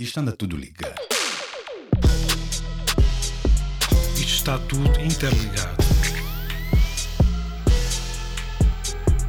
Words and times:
Isto 0.00 0.20
anda 0.20 0.30
tudo 0.30 0.56
ligado. 0.56 0.94
Isto 4.14 4.20
está 4.20 4.56
tudo 4.56 5.00
interligado. 5.00 5.76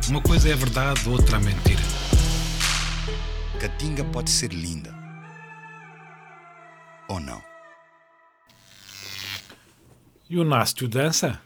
Uma 0.07 0.21
coisa 0.21 0.47
é 0.47 0.55
verdade, 0.55 1.09
outra 1.09 1.37
é 1.37 1.39
mentira. 1.39 1.81
Catinga 3.59 4.03
pode 4.03 4.29
ser 4.29 4.53
linda. 4.53 4.93
Ou 7.07 7.19
não? 7.19 7.41
E 10.29 10.37
o 10.37 10.43
Nástio 10.43 10.87
dança? 10.87 11.41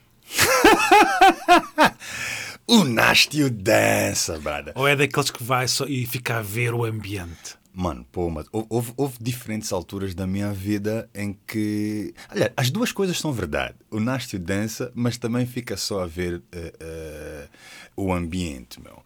O 2.67 2.83
Nástio 2.83 3.49
dança, 3.49 4.37
brada. 4.37 4.73
Ou 4.75 4.85
é 4.85 4.97
daqueles 4.97 5.31
que 5.31 5.41
vai 5.41 5.65
só 5.69 5.85
e 5.85 6.05
fica 6.05 6.39
a 6.39 6.41
ver 6.41 6.73
o 6.73 6.83
ambiente? 6.83 7.62
Mano, 7.73 8.05
pô, 8.11 8.29
mas 8.29 8.45
hou- 8.51 8.67
houve, 8.69 8.93
houve 8.95 9.17
diferentes 9.19 9.73
alturas 9.73 10.13
da 10.13 10.27
minha 10.27 10.53
vida 10.53 11.09
em 11.13 11.35
que. 11.47 12.13
Olha, 12.31 12.53
as 12.55 12.69
duas 12.69 12.91
coisas 12.91 13.19
são 13.19 13.33
verdade. 13.33 13.75
O 13.89 13.99
Nástio 13.99 14.39
dança, 14.39 14.91
mas 14.93 15.17
também 15.17 15.45
fica 15.47 15.75
só 15.75 16.03
a 16.03 16.05
ver 16.05 16.41
eh, 16.51 16.73
eh, 16.79 17.47
o 17.95 18.13
ambiente, 18.13 18.79
meu. 18.81 19.03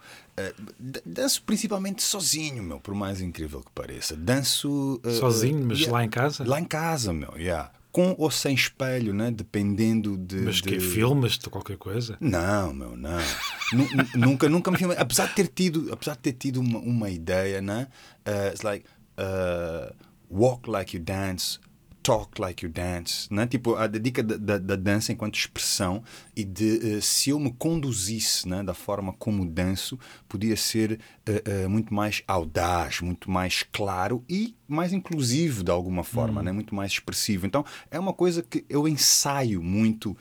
D- 0.77 1.01
danço 1.05 1.41
principalmente 1.43 2.03
sozinho, 2.03 2.61
meu, 2.61 2.79
por 2.79 2.93
mais 2.93 3.21
incrível 3.21 3.61
que 3.61 3.71
pareça. 3.73 4.15
Danço. 4.15 5.01
Sozinho, 5.19 5.65
mas 5.65 5.79
yeah. 5.79 5.93
lá 5.97 6.03
em 6.03 6.09
casa? 6.09 6.43
Lá 6.45 6.59
em 6.59 6.65
casa, 6.65 7.11
meu, 7.13 7.33
yeah. 7.37 7.71
Com 7.97 8.13
ou 8.19 8.29
sem 8.29 8.53
espelho, 8.53 9.11
né? 9.11 9.31
Dependendo 9.31 10.15
de. 10.15 10.35
Mas 10.41 10.61
que 10.61 10.77
de... 10.77 10.79
filmas 10.79 11.31
de 11.39 11.49
qualquer 11.49 11.77
coisa? 11.77 12.15
Não, 12.21 12.71
meu, 12.71 12.95
não. 12.95 13.17
Nu- 13.73 13.89
nu- 13.95 14.27
nunca, 14.27 14.47
nunca 14.47 14.69
me 14.69 14.77
filmei. 14.77 14.95
Apesar 14.99 15.25
de 15.29 15.33
ter 15.33 15.47
tido, 15.47 15.91
apesar 15.91 16.13
de 16.13 16.19
ter 16.19 16.33
tido 16.33 16.59
uma, 16.59 16.77
uma 16.77 17.09
ideia, 17.09 17.59
né? 17.59 17.87
Uh, 18.27 18.49
it's 18.53 18.61
like 18.61 18.85
uh, 19.17 19.91
walk 20.29 20.69
like 20.69 20.95
you 20.95 21.01
dance, 21.03 21.59
talk 22.07 22.39
like 22.39 22.65
you 22.65 22.71
dance, 22.71 23.27
né? 23.29 23.45
Tipo 23.45 23.75
a 23.75 23.85
dica 23.85 24.23
da, 24.23 24.37
da, 24.37 24.57
da 24.57 24.75
dança 24.77 25.11
enquanto 25.11 25.35
expressão 25.35 26.01
e 26.33 26.45
de 26.45 26.95
uh, 26.97 27.01
se 27.01 27.31
eu 27.31 27.39
me 27.39 27.51
conduzisse, 27.51 28.47
né? 28.47 28.63
Da 28.63 28.73
forma 28.73 29.11
como 29.11 29.45
danço, 29.45 29.99
podia 30.25 30.55
ser 30.55 31.01
uh, 31.27 31.65
uh, 31.65 31.69
muito 31.69 31.93
mais 31.93 32.23
audaz, 32.25 33.01
muito 33.01 33.29
mais 33.29 33.65
claro 33.73 34.23
e 34.29 34.55
mais 34.65 34.93
inclusivo 34.93 35.65
de 35.65 35.71
alguma 35.71 36.01
forma, 36.01 36.41
né? 36.41 36.53
Muito 36.53 36.73
mais 36.73 36.93
expressivo. 36.93 37.45
Então 37.45 37.65
é 37.91 37.99
uma 37.99 38.13
coisa 38.13 38.41
que 38.41 38.65
eu 38.69 38.87
ensaio 38.87 39.61
muito 39.61 40.15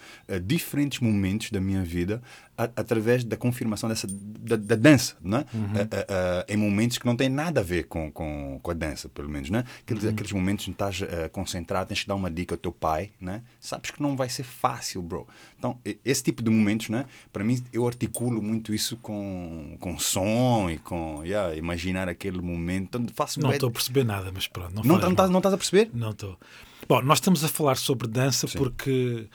diferentes 0.45 0.98
momentos 0.98 1.53
da 1.53 1.61
minha 1.61 1.84
vida 1.84 2.20
a- 2.57 2.65
através 2.77 3.25
da 3.25 3.37
confirmação 3.37 3.89
dessa 3.89 4.07
da, 4.09 4.57
da 4.57 4.77
dança, 4.77 5.17
né? 5.21 5.45
Uh, 5.53 5.59
uh, 5.59 5.61
uh, 5.61 6.45
em 6.49 6.57
momentos 6.57 6.98
que 6.98 7.07
não 7.07 7.17
têm 7.17 7.29
nada 7.29 7.61
a 7.61 7.63
ver 7.63 7.85
com, 7.85 8.11
com, 8.11 8.59
com 8.63 8.71
a 8.71 8.75
dança, 8.75 9.09
pelo 9.09 9.29
menos, 9.29 9.51
né? 9.51 9.65
Aqueles, 9.83 10.05
aqueles 10.05 10.33
momentos 10.33 10.67
em 10.69 10.73
que 10.73 10.83
estás 10.83 11.01
uh, 11.01 11.29
concentrado, 11.33 11.89
tens 11.89 12.03
que 12.03 12.09
dar 12.09 12.15
uma 12.15 12.31
dica 12.31 12.55
ao 12.55 12.59
teu 12.59 12.73
pai, 12.73 13.11
né? 13.21 13.43
Sabes 13.61 13.91
que 13.91 14.01
não 14.01 14.17
vai 14.17 14.29
ser 14.29 14.45
fácil, 14.45 15.03
bro. 15.03 15.27
Então, 15.59 15.79
esse 16.05 16.23
tipo 16.23 16.43
de 16.43 16.51
momentos, 16.51 16.89
né? 16.89 17.07
Para 17.33 17.43
mim, 17.45 17.63
eu 17.73 17.87
articulo 17.87 18.41
muito 18.41 18.75
isso 18.75 18.97
com, 18.98 19.77
com 19.81 19.98
som 19.98 20.70
e 20.70 20.79
com 20.79 21.23
yeah, 21.25 21.55
imaginar 21.57 22.09
aquele 22.09 22.41
momento. 22.41 22.98
Então, 22.98 23.07
faço 23.15 23.41
Não 23.41 23.51
estou 23.53 23.69
a 23.69 23.73
perceber 23.73 24.05
nada, 24.05 24.31
mas 24.33 24.47
pronto. 24.47 24.75
Não, 24.75 24.83
não, 24.83 24.98
mal. 25.01 25.11
estás, 25.11 25.31
não 25.31 25.39
estás 25.39 25.55
a 25.55 25.59
perceber? 25.59 25.91
Não 25.93 26.11
estou. 26.11 26.39
Bom, 26.89 27.03
nós 27.03 27.19
estamos 27.19 27.43
a 27.43 27.48
falar 27.48 27.77
sobre 27.77 28.07
dança 28.07 28.47
porque, 28.47 29.27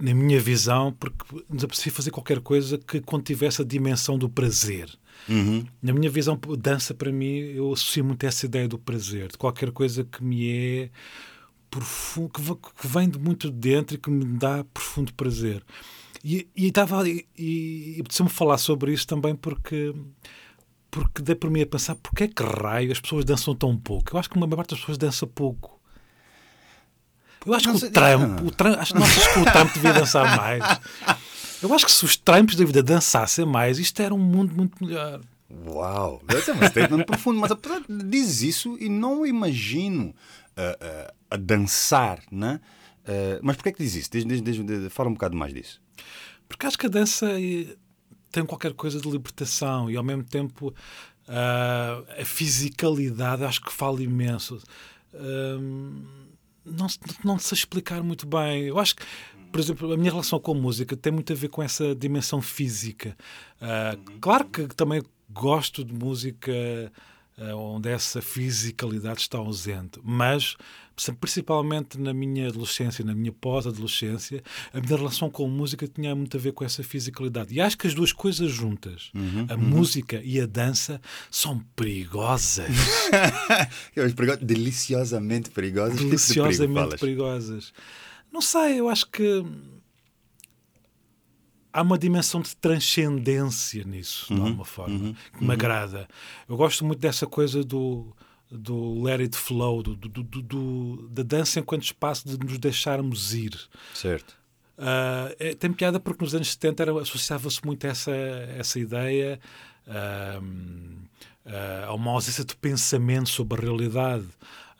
na 0.00 0.14
minha 0.14 0.40
visão, 0.40 0.92
porque 0.92 1.44
nos 1.48 1.62
apetecia 1.62 1.92
fazer 1.92 2.10
qualquer 2.10 2.40
coisa 2.40 2.78
que 2.78 3.00
contivesse 3.00 3.60
a 3.62 3.64
dimensão 3.64 4.18
do 4.18 4.28
prazer. 4.28 4.90
Uhum. 5.28 5.66
Na 5.82 5.92
minha 5.92 6.10
visão, 6.10 6.40
dança 6.58 6.94
para 6.94 7.12
mim, 7.12 7.36
eu 7.36 7.72
associo 7.72 8.04
muito 8.04 8.24
essa 8.24 8.46
ideia 8.46 8.66
do 8.66 8.78
prazer, 8.78 9.28
de 9.28 9.36
qualquer 9.38 9.70
coisa 9.70 10.02
que 10.04 10.24
me 10.24 10.50
é 10.50 10.90
profundo, 11.70 12.30
que, 12.30 12.86
vem 12.86 13.08
de 13.08 13.18
muito 13.18 13.50
de 13.50 13.56
dentro 13.56 13.94
e 13.94 13.98
que 13.98 14.10
me 14.10 14.24
dá 14.24 14.64
profundo 14.64 15.12
prazer. 15.14 15.62
E 16.24 16.48
e 16.56 16.66
estava 16.66 17.08
e, 17.08 17.26
e, 17.38 17.94
e 17.96 18.00
apeteceu-me 18.00 18.30
falar 18.30 18.58
sobre 18.58 18.92
isso 18.92 19.06
também 19.06 19.34
porque 19.34 19.94
porque 20.90 21.22
dei 21.22 21.34
por 21.34 21.50
mim 21.50 21.62
a 21.62 21.66
pensar 21.66 21.94
porque 21.94 22.24
é 22.24 22.28
que 22.28 22.42
raio 22.42 22.90
as 22.90 23.00
pessoas 23.00 23.24
dançam 23.24 23.54
tão 23.54 23.76
pouco. 23.76 24.14
Eu 24.14 24.18
acho 24.18 24.28
que 24.28 24.36
uma 24.36 24.46
maior 24.46 24.56
parte 24.56 24.70
das 24.70 24.80
pessoas 24.80 24.98
dança 24.98 25.26
pouco. 25.26 25.79
Eu 27.46 27.54
acho 27.54 27.68
Não 27.68 27.78
que 27.78 27.86
o 27.86 27.90
Trump, 27.90 28.40
Ah. 28.40 28.44
o 28.44 28.50
Trump, 28.50 28.78
acho, 28.78 28.94
não 28.94 29.06
que 29.06 29.38
o 29.38 29.52
Trump 29.52 29.72
devia 29.74 29.92
dançar 29.94 30.36
mais. 30.36 30.80
Eu 31.62 31.72
acho 31.74 31.86
que 31.86 31.92
se 31.92 32.04
os 32.04 32.16
Trumps 32.16 32.54
da 32.56 32.64
vida 32.64 32.82
dançassem 32.82 33.44
mais, 33.44 33.78
isto 33.78 34.00
era 34.00 34.14
um 34.14 34.18
mundo 34.18 34.54
muito 34.54 34.84
melhor. 34.84 35.20
Uau, 35.66 36.22
esse 36.28 36.50
é 36.50 36.54
um 36.54 36.62
statement 36.68 37.02
profundo, 37.04 37.40
mas 37.40 37.50
apesar 37.50 37.80
de 37.80 38.04
dizes 38.04 38.42
isso 38.42 38.76
e 38.80 38.88
não 38.88 39.26
imagino 39.26 40.14
ah, 40.56 40.76
ah, 40.80 41.14
a 41.30 41.36
dançar, 41.36 42.20
né? 42.30 42.60
Ah, 43.06 43.40
mas 43.42 43.56
porquê 43.56 43.70
é 43.70 43.72
que 43.72 43.82
diz 43.82 43.94
isso? 43.94 44.10
Desde, 44.10 44.40
desde, 44.40 44.62
desde, 44.62 44.88
fala 44.90 45.08
um 45.08 45.14
bocado 45.14 45.36
mais 45.36 45.52
disso. 45.52 45.80
Porque 46.48 46.66
acho 46.66 46.78
que 46.78 46.86
a 46.86 46.90
dança 46.90 47.26
eh, 47.40 47.74
tem 48.30 48.44
qualquer 48.44 48.72
coisa 48.74 49.00
de 49.00 49.08
libertação 49.10 49.90
e 49.90 49.96
ao 49.96 50.02
mesmo 50.04 50.24
tempo 50.24 50.74
a 51.28 52.24
fisicalidade 52.24 53.44
acho 53.44 53.60
que 53.60 53.72
fala 53.72 54.02
imenso. 54.02 54.60
Não, 56.64 56.86
não 57.24 57.38
sei 57.38 57.56
explicar 57.56 58.02
muito 58.02 58.26
bem. 58.26 58.64
Eu 58.64 58.78
acho 58.78 58.96
que, 58.96 59.04
por 59.50 59.60
exemplo, 59.60 59.92
a 59.92 59.96
minha 59.96 60.10
relação 60.10 60.38
com 60.38 60.52
a 60.52 60.54
música 60.54 60.96
tem 60.96 61.12
muito 61.12 61.32
a 61.32 61.36
ver 61.36 61.48
com 61.48 61.62
essa 61.62 61.94
dimensão 61.94 62.40
física. 62.40 63.16
Ah, 63.60 63.96
claro 64.20 64.46
que 64.46 64.66
também 64.68 65.02
gosto 65.30 65.84
de 65.84 65.92
música 65.92 66.52
ah, 67.38 67.56
onde 67.56 67.88
essa 67.88 68.20
fisicalidade 68.20 69.20
está 69.20 69.38
ausente, 69.38 70.00
mas 70.02 70.56
principalmente 71.20 71.98
na 71.98 72.12
minha 72.12 72.48
adolescência, 72.48 73.04
na 73.04 73.14
minha 73.14 73.32
pós-adolescência, 73.32 74.42
a 74.72 74.80
minha 74.80 74.96
relação 74.96 75.30
com 75.30 75.44
a 75.46 75.48
música 75.48 75.86
tinha 75.88 76.14
muito 76.14 76.36
a 76.36 76.40
ver 76.40 76.52
com 76.52 76.64
essa 76.64 76.82
fisicalidade. 76.82 77.54
E 77.54 77.60
acho 77.60 77.78
que 77.78 77.86
as 77.86 77.94
duas 77.94 78.12
coisas 78.12 78.50
juntas, 78.50 79.10
a 79.48 79.56
música 79.56 80.20
e 80.24 80.40
a 80.40 80.46
dança, 80.46 81.00
são 81.30 81.58
perigosas. 81.74 82.68
Perigo- 84.14 84.36
Deliciosamente 84.44 85.50
perigosas. 85.50 85.96
Tipo 85.96 86.10
deliciosamente 86.10 86.72
perigosas. 87.00 87.72
Não 88.32 88.40
sei, 88.40 88.78
eu 88.80 88.88
acho 88.88 89.06
que 89.10 89.44
há 91.72 91.82
uma 91.82 91.98
dimensão 91.98 92.40
de 92.40 92.54
transcendência 92.56 93.84
nisso, 93.84 94.32
de 94.34 94.40
alguma 94.40 94.64
forma, 94.64 95.14
que 95.36 95.44
me 95.44 95.52
agrada. 95.52 96.08
Eu 96.48 96.56
gosto 96.56 96.84
muito 96.84 96.98
dessa 97.00 97.26
coisa 97.26 97.62
do, 97.62 98.14
do 98.50 99.02
let 99.02 99.20
it 99.20 99.36
flow, 99.36 99.82
do, 99.82 99.94
do, 99.94 100.08
do- 100.22 100.42
do- 100.42 101.08
da 101.08 101.22
dança 101.22 101.60
enquanto 101.60 101.84
espaço 101.84 102.28
de 102.28 102.38
nos 102.44 102.58
deixarmos 102.58 103.32
ir. 103.34 103.56
Certo. 103.94 104.34
Ah, 104.76 105.32
é- 105.38 105.54
tem 105.54 105.72
piada 105.72 106.00
porque 106.00 106.24
nos 106.24 106.34
anos 106.34 106.48
70 106.50 106.82
era- 106.82 107.00
associava-se 107.00 107.64
muito 107.64 107.86
a 107.86 107.90
essa, 107.90 108.10
essa 108.10 108.78
ideia 108.80 109.38
ah, 109.86 110.40
ah, 111.46 111.84
a 111.88 111.94
uma 111.94 112.10
ausência 112.12 112.44
de 112.44 112.54
pensamento 112.56 113.28
sobre 113.28 113.58
a 113.58 113.62
realidade. 113.64 114.26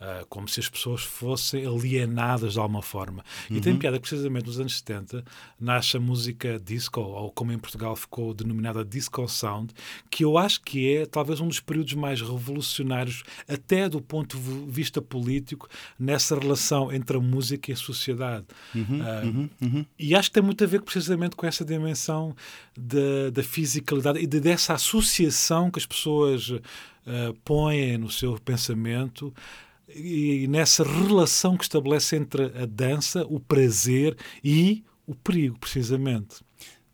Ah, 0.00 0.24
como 0.30 0.48
se 0.48 0.60
as 0.60 0.68
pessoas 0.68 1.02
fossem 1.02 1.66
alienadas 1.66 2.54
de 2.54 2.58
alguma 2.58 2.80
forma. 2.80 3.22
E 3.50 3.60
tem 3.60 3.76
piada 3.76 3.98
que, 3.98 4.08
precisamente 4.08 4.46
nos 4.46 4.58
anos 4.58 4.78
70, 4.78 5.22
nasce 5.60 5.98
a 5.98 6.00
música 6.00 6.58
disco, 6.58 7.02
ou 7.02 7.30
como 7.30 7.52
em 7.52 7.58
Portugal 7.58 7.94
ficou 7.94 8.32
denominada 8.32 8.82
disco 8.82 9.28
sound, 9.28 9.74
que 10.08 10.24
eu 10.24 10.38
acho 10.38 10.62
que 10.62 10.96
é 10.96 11.04
talvez 11.04 11.38
um 11.40 11.48
dos 11.48 11.60
períodos 11.60 11.92
mais 11.92 12.20
revolucionários, 12.22 13.22
até 13.46 13.90
do 13.90 14.00
ponto 14.00 14.38
de 14.38 14.72
vista 14.72 15.02
político, 15.02 15.68
nessa 15.98 16.38
relação 16.38 16.90
entre 16.90 17.18
a 17.18 17.20
música 17.20 17.70
e 17.70 17.74
a 17.74 17.76
sociedade. 17.76 18.46
Ah, 19.02 19.22
E 19.98 20.14
acho 20.14 20.30
que 20.30 20.34
tem 20.34 20.42
muito 20.42 20.64
a 20.64 20.66
ver 20.66 20.80
precisamente 20.80 21.36
com 21.36 21.46
essa 21.46 21.62
dimensão 21.62 22.34
da, 22.74 23.28
da 23.30 23.42
fisicalidade 23.42 24.18
e 24.18 24.26
de, 24.26 24.40
dessa 24.40 24.72
associação 24.72 25.70
que 25.70 25.78
as 25.78 25.84
pessoas 25.84 26.54
ah, 27.06 27.34
põem 27.44 27.98
no 27.98 28.10
seu 28.10 28.38
pensamento 28.38 29.34
e 29.94 30.46
nessa 30.48 30.84
relação 30.84 31.56
que 31.56 31.64
estabelece 31.64 32.16
entre 32.16 32.44
a 32.60 32.66
dança, 32.66 33.24
o 33.28 33.38
prazer 33.40 34.16
e 34.44 34.84
o 35.06 35.14
perigo, 35.14 35.58
precisamente. 35.58 36.36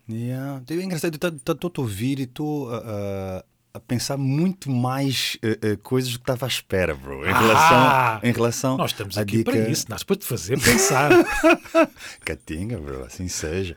Yeah. 0.09 0.63
É 0.71 0.75
engraçado, 0.75 1.15
estou 1.17 1.71
a 1.77 1.81
ouvir 1.81 2.19
e 2.21 2.23
estou 2.23 2.73
a, 2.73 3.45
a- 3.75 3.81
pensar 3.81 4.17
muito 4.17 4.71
mais 4.71 5.37
eh, 5.43 5.59
eh, 5.61 5.77
coisas 5.77 6.13
do 6.13 6.19
que 6.21 6.23
estava 6.23 6.47
à 6.47 6.49
espera, 6.49 6.95
bro. 6.95 7.23
Em 7.29 7.33
relação, 7.33 7.77
Ah! 7.77 8.21
em 8.23 8.33
relação 8.33 8.77
Nós 8.79 8.93
estamos 8.93 9.19
aqui 9.19 9.39
dica... 9.39 9.51
para 9.53 9.69
isso, 9.69 9.85
nós 9.89 10.03
para 10.03 10.17
te 10.17 10.25
fazer 10.25 10.59
pensar. 10.63 11.11
Catinga, 12.25 12.79
bro, 12.79 13.05
assim 13.05 13.29
seja. 13.29 13.77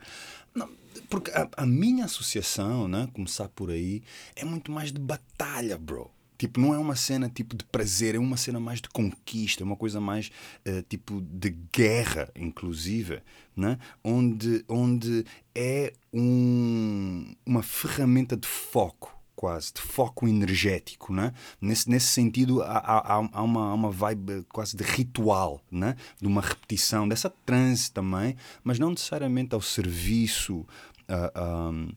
Não, 0.54 0.68
porque 1.08 1.30
a, 1.32 1.48
a 1.56 1.66
minha 1.66 2.04
associação, 2.06 2.88
né, 2.88 3.08
começar 3.12 3.48
por 3.48 3.70
aí, 3.70 4.02
é 4.36 4.44
muito 4.44 4.70
mais 4.72 4.92
de 4.92 5.00
batalha, 5.00 5.76
bro. 5.76 6.10
Tipo, 6.40 6.58
não 6.58 6.72
é 6.72 6.78
uma 6.78 6.96
cena 6.96 7.28
tipo 7.28 7.54
de 7.54 7.66
prazer, 7.66 8.14
é 8.14 8.18
uma 8.18 8.38
cena 8.38 8.58
mais 8.58 8.80
de 8.80 8.88
conquista, 8.88 9.62
é 9.62 9.66
uma 9.66 9.76
coisa 9.76 10.00
mais 10.00 10.30
eh, 10.64 10.82
tipo 10.88 11.20
de 11.20 11.54
guerra, 11.70 12.30
inclusive, 12.34 13.20
né? 13.54 13.78
onde, 14.02 14.64
onde 14.66 15.26
é 15.54 15.92
um, 16.10 17.30
uma 17.44 17.62
ferramenta 17.62 18.38
de 18.38 18.48
foco 18.48 19.14
quase, 19.36 19.74
de 19.74 19.82
foco 19.82 20.26
energético, 20.26 21.12
né? 21.12 21.34
Nesse, 21.60 21.90
nesse 21.90 22.06
sentido, 22.06 22.62
há, 22.62 22.78
há, 22.78 23.28
há 23.32 23.42
uma, 23.42 23.68
há 23.68 23.74
uma 23.74 23.90
vibe 23.90 24.46
quase 24.48 24.74
de 24.74 24.82
ritual, 24.82 25.60
né? 25.70 25.94
De 26.18 26.26
uma 26.26 26.40
repetição, 26.40 27.06
dessa 27.06 27.28
transe 27.44 27.92
também, 27.92 28.34
mas 28.64 28.78
não 28.78 28.88
necessariamente 28.88 29.54
ao 29.54 29.60
serviço 29.60 30.60
uh, 30.60 31.30
ah, 31.34 31.70
um, 31.70 31.92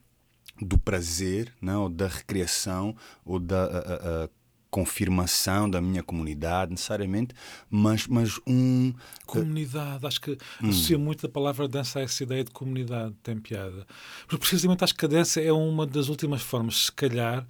do 0.61 0.77
prazer, 0.77 1.53
né? 1.61 1.75
ou 1.75 1.89
da 1.89 2.07
recreação, 2.07 2.95
ou 3.25 3.39
da 3.39 3.65
uh, 3.65 4.25
uh, 4.25 4.29
confirmação 4.73 5.69
da 5.69 5.79
minha 5.79 6.01
comunidade, 6.01 6.71
necessariamente, 6.71 7.35
mas, 7.69 8.07
mas 8.07 8.39
um. 8.47 8.91
Comunidade, 9.27 10.07
acho 10.07 10.19
que 10.19 10.31
hum. 10.31 10.69
associa 10.69 10.97
muito 10.97 11.27
a 11.27 11.29
palavra 11.29 11.67
dança 11.67 11.99
a 11.99 12.01
essa 12.01 12.23
ideia 12.23 12.43
de 12.43 12.49
comunidade, 12.49 13.13
tem 13.21 13.37
piada. 13.37 13.85
Porque 14.27 14.39
precisamente 14.39 14.83
acho 14.83 14.95
que 14.95 15.05
a 15.05 15.07
dança 15.07 15.39
é 15.39 15.51
uma 15.51 15.85
das 15.85 16.09
últimas 16.09 16.41
formas, 16.41 16.85
se 16.85 16.91
calhar, 16.91 17.45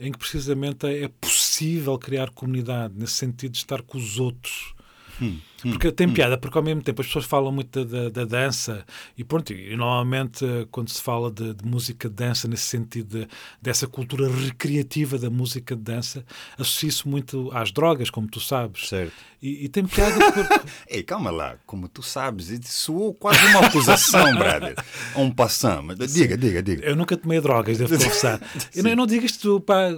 em 0.00 0.10
que 0.10 0.18
precisamente 0.18 0.86
é 0.86 1.08
possível 1.08 1.98
criar 1.98 2.30
comunidade, 2.30 2.94
nesse 2.96 3.14
sentido 3.14 3.52
de 3.52 3.58
estar 3.58 3.82
com 3.82 3.98
os 3.98 4.18
outros. 4.18 4.74
Hum. 5.20 5.38
Porque 5.62 5.92
tem 5.92 6.08
hum. 6.08 6.12
piada, 6.12 6.36
porque 6.36 6.58
ao 6.58 6.64
mesmo 6.64 6.82
tempo 6.82 7.00
as 7.00 7.06
pessoas 7.06 7.24
falam 7.24 7.52
muito 7.52 7.84
da, 7.84 8.02
da, 8.04 8.08
da 8.08 8.24
dança 8.24 8.84
e 9.16 9.24
pronto, 9.24 9.52
e 9.52 9.76
normalmente 9.76 10.44
quando 10.70 10.88
se 10.90 11.00
fala 11.00 11.30
de, 11.30 11.54
de 11.54 11.64
música 11.64 12.08
de 12.08 12.14
dança, 12.14 12.48
nesse 12.48 12.64
sentido 12.64 13.20
de, 13.20 13.28
dessa 13.60 13.86
cultura 13.86 14.28
recreativa 14.28 15.18
da 15.18 15.30
música 15.30 15.76
de 15.76 15.82
dança, 15.82 16.24
associa-se 16.58 17.06
muito 17.06 17.50
às 17.52 17.70
drogas, 17.70 18.10
como 18.10 18.28
tu 18.28 18.40
sabes. 18.40 18.88
Certo. 18.88 19.12
E, 19.42 19.64
e 19.64 19.68
tem 19.68 19.84
piada 19.84 20.14
porque. 20.32 20.68
Ei, 20.86 21.02
calma 21.02 21.30
lá, 21.30 21.56
como 21.66 21.88
tu 21.88 22.00
sabes, 22.00 22.60
soou 22.64 23.12
quase 23.12 23.44
uma 23.46 23.66
acusação, 23.66 24.32
brother. 24.38 24.76
Um 25.16 25.32
passão. 25.32 25.88
Diga, 25.96 26.36
diga, 26.36 26.62
diga. 26.62 26.84
Eu 26.84 26.94
nunca 26.94 27.16
tomei 27.16 27.40
drogas, 27.40 27.76
devo 27.76 27.92
confessar. 27.98 28.40
eu, 28.72 28.84
não, 28.84 28.90
eu 28.90 28.96
não 28.96 29.06
digo 29.06 29.26
isto 29.26 29.60
pá, 29.60 29.88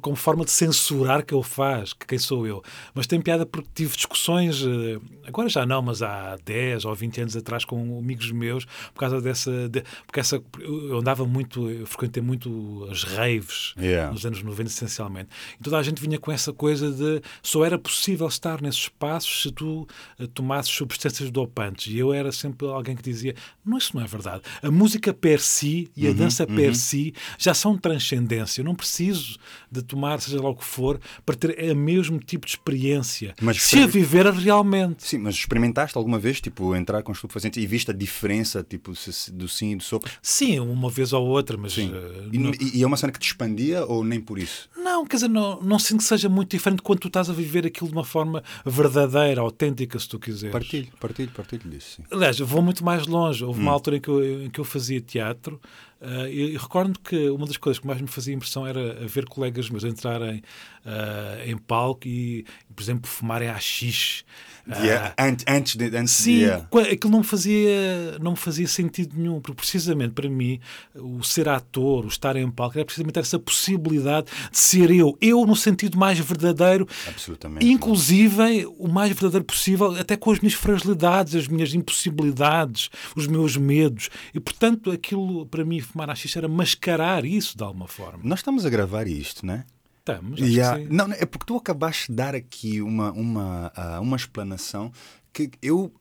como 0.00 0.14
forma 0.14 0.44
de 0.44 0.52
censurar 0.52 1.24
que 1.24 1.34
eu 1.34 1.42
faz, 1.42 1.92
que 1.92 2.06
quem 2.06 2.18
sou 2.18 2.46
eu, 2.46 2.62
mas 2.94 3.08
tem 3.08 3.20
piada 3.20 3.44
porque 3.44 3.68
tive 3.74 3.96
discussões 3.96 4.62
eh, 4.64 5.00
agora 5.26 5.48
já 5.48 5.64
não, 5.64 5.82
mas 5.82 6.02
há 6.02 6.36
10 6.44 6.84
ou 6.84 6.94
20 6.94 7.20
anos 7.20 7.36
atrás 7.36 7.64
com 7.64 7.98
amigos 7.98 8.30
meus, 8.30 8.64
por 8.64 9.00
causa 9.00 9.20
dessa. 9.20 9.68
De, 9.68 9.82
porque 10.06 10.20
essa, 10.20 10.42
eu 10.60 10.98
andava 10.98 11.26
muito, 11.26 11.70
eu 11.70 11.86
frequentei 11.86 12.22
muito 12.22 12.86
as 12.90 13.04
raves 13.04 13.74
yeah. 13.78 14.12
nos 14.12 14.24
anos 14.24 14.42
90, 14.42 14.70
essencialmente. 14.70 15.30
E 15.58 15.62
toda 15.62 15.78
a 15.78 15.82
gente 15.82 16.00
vinha 16.00 16.18
com 16.18 16.32
essa 16.32 16.52
coisa 16.52 16.90
de 16.90 17.22
só 17.42 17.64
era 17.64 17.78
possível 17.78 18.26
estar 18.26 18.60
nesses 18.60 18.82
espaços 18.82 19.42
se 19.42 19.52
tu 19.52 19.86
uh, 20.18 20.26
tomasses 20.28 20.72
substâncias 20.72 21.30
dopantes. 21.30 21.92
E 21.92 21.98
eu 21.98 22.12
era 22.12 22.32
sempre 22.32 22.66
alguém 22.66 22.96
que 22.96 23.02
dizia: 23.02 23.34
não, 23.64 23.78
isso 23.78 23.96
não 23.96 24.02
é 24.02 24.06
verdade. 24.06 24.42
A 24.62 24.70
música 24.70 25.12
per 25.12 25.40
si 25.40 25.90
e 25.96 26.06
a 26.06 26.10
uhum, 26.10 26.16
dança 26.16 26.46
per 26.46 26.68
uhum. 26.68 26.74
si 26.74 27.14
já 27.38 27.54
são 27.54 27.76
transcendência. 27.76 28.60
Eu 28.60 28.64
não 28.64 28.74
preciso 28.74 29.38
de 29.70 29.82
tomar, 29.82 30.20
seja 30.20 30.40
lá 30.40 30.50
o 30.50 30.56
que 30.56 30.64
for, 30.64 31.00
para 31.24 31.34
ter 31.34 31.72
o 31.72 31.76
mesmo 31.76 32.18
tipo 32.18 32.46
de 32.46 32.52
experiência. 32.52 33.34
Mas 33.40 33.62
se 33.62 33.78
a 33.78 33.86
viver 33.86 34.26
realmente. 34.32 35.01
Sim, 35.02 35.18
mas 35.18 35.34
experimentaste 35.34 35.98
alguma 35.98 36.18
vez, 36.18 36.40
tipo, 36.40 36.74
entrar 36.76 37.02
com 37.02 37.10
estupefacientes 37.12 37.62
e 37.62 37.66
viste 37.66 37.90
a 37.90 37.94
diferença, 37.94 38.62
tipo, 38.62 38.92
do 39.32 39.48
sim 39.48 39.72
e 39.72 39.76
do 39.76 39.82
sopa? 39.82 40.08
Sim, 40.22 40.60
uma 40.60 40.88
vez 40.88 41.12
ou 41.12 41.26
outra, 41.26 41.56
mas... 41.56 41.72
Sim. 41.72 41.90
Uh, 41.90 42.28
e, 42.32 42.38
não... 42.38 42.52
e, 42.60 42.82
é 42.82 42.86
uma 42.86 42.96
cena 42.96 43.12
que 43.12 43.18
te 43.18 43.26
expandia 43.26 43.84
ou 43.84 44.04
nem 44.04 44.20
por 44.20 44.38
isso? 44.38 44.70
Não, 44.76 45.04
quer 45.04 45.16
dizer, 45.16 45.28
não, 45.28 45.60
não 45.60 45.78
sinto 45.78 45.98
que 45.98 46.04
seja 46.04 46.28
muito 46.28 46.50
diferente 46.50 46.82
quando 46.82 47.00
tu 47.00 47.08
estás 47.08 47.28
a 47.28 47.32
viver 47.32 47.66
aquilo 47.66 47.88
de 47.88 47.96
uma 47.96 48.04
forma 48.04 48.42
verdadeira, 48.64 49.40
autêntica, 49.40 49.98
se 49.98 50.08
tu 50.08 50.18
quiseres. 50.18 50.52
Partilho, 50.52 50.88
partilho, 51.00 51.30
partilho 51.30 51.68
disso, 51.68 51.96
sim. 51.96 52.04
Aliás, 52.10 52.38
vou 52.38 52.62
muito 52.62 52.84
mais 52.84 53.06
longe. 53.06 53.44
Houve 53.44 53.58
hum. 53.58 53.64
uma 53.64 53.72
altura 53.72 53.96
em 53.96 54.00
que 54.00 54.08
eu, 54.08 54.44
em 54.44 54.50
que 54.50 54.60
eu 54.60 54.64
fazia 54.64 55.00
teatro 55.00 55.60
Uh, 56.02 56.26
e 56.26 56.56
recordo 56.56 56.98
que 56.98 57.30
uma 57.30 57.46
das 57.46 57.56
coisas 57.56 57.78
que 57.78 57.86
mais 57.86 58.00
me 58.00 58.08
fazia 58.08 58.34
impressão 58.34 58.66
era 58.66 59.06
ver 59.06 59.24
colegas 59.24 59.70
meus 59.70 59.84
entrarem 59.84 60.42
uh, 60.84 61.48
em 61.48 61.56
palco 61.56 62.06
e, 62.06 62.44
por 62.74 62.82
exemplo, 62.82 63.08
fumarem 63.08 63.48
haxixe. 63.48 64.24
Yeah. 64.68 65.14
Uh, 65.18 65.42
antes 65.48 65.74
de. 65.74 65.96
Antes 65.96 66.12
sim, 66.12 66.42
yeah. 66.42 66.68
aquilo 66.92 67.10
não 67.10 67.18
me, 67.18 67.24
fazia, 67.24 68.16
não 68.20 68.30
me 68.32 68.36
fazia 68.36 68.68
sentido 68.68 69.16
nenhum, 69.16 69.40
porque 69.40 69.56
precisamente 69.56 70.12
para 70.12 70.28
mim, 70.28 70.60
o 70.94 71.22
ser 71.24 71.48
ator, 71.48 72.04
o 72.04 72.08
estar 72.08 72.36
em 72.36 72.48
palco, 72.48 72.78
era 72.78 72.84
precisamente 72.84 73.18
essa 73.18 73.40
possibilidade 73.40 74.28
de 74.50 74.58
ser 74.58 74.92
eu. 74.92 75.18
Eu, 75.20 75.44
no 75.44 75.56
sentido 75.56 75.98
mais 75.98 76.18
verdadeiro, 76.20 76.86
Absolutamente. 77.08 77.66
inclusive 77.66 78.66
o 78.78 78.86
mais 78.86 79.10
verdadeiro 79.10 79.44
possível, 79.44 79.98
até 79.98 80.16
com 80.16 80.30
as 80.30 80.38
minhas 80.38 80.54
fragilidades, 80.54 81.34
as 81.34 81.48
minhas 81.48 81.74
impossibilidades, 81.74 82.88
os 83.16 83.26
meus 83.26 83.56
medos. 83.56 84.10
E, 84.32 84.38
portanto, 84.38 84.92
aquilo 84.92 85.44
para 85.46 85.64
mim 85.64 85.80
fumar 85.80 86.08
a 86.08 86.14
xixa 86.14 86.38
era 86.38 86.48
mascarar 86.48 87.24
isso 87.24 87.56
de 87.56 87.64
alguma 87.64 87.88
forma. 87.88 88.20
Nós 88.22 88.38
estamos 88.38 88.64
a 88.64 88.70
gravar 88.70 89.08
isto, 89.08 89.44
não 89.44 89.64
Estamos. 90.02 90.40
Yeah. 90.40 90.84
Não, 90.90 91.12
é 91.12 91.24
porque 91.24 91.46
tu 91.46 91.56
acabaste 91.56 92.10
de 92.10 92.16
dar 92.16 92.34
aqui 92.34 92.82
uma, 92.82 93.12
uma, 93.12 93.72
uh, 93.76 94.02
uma 94.02 94.16
explanação 94.16 94.90
que 95.32 95.48
eu 95.62 95.92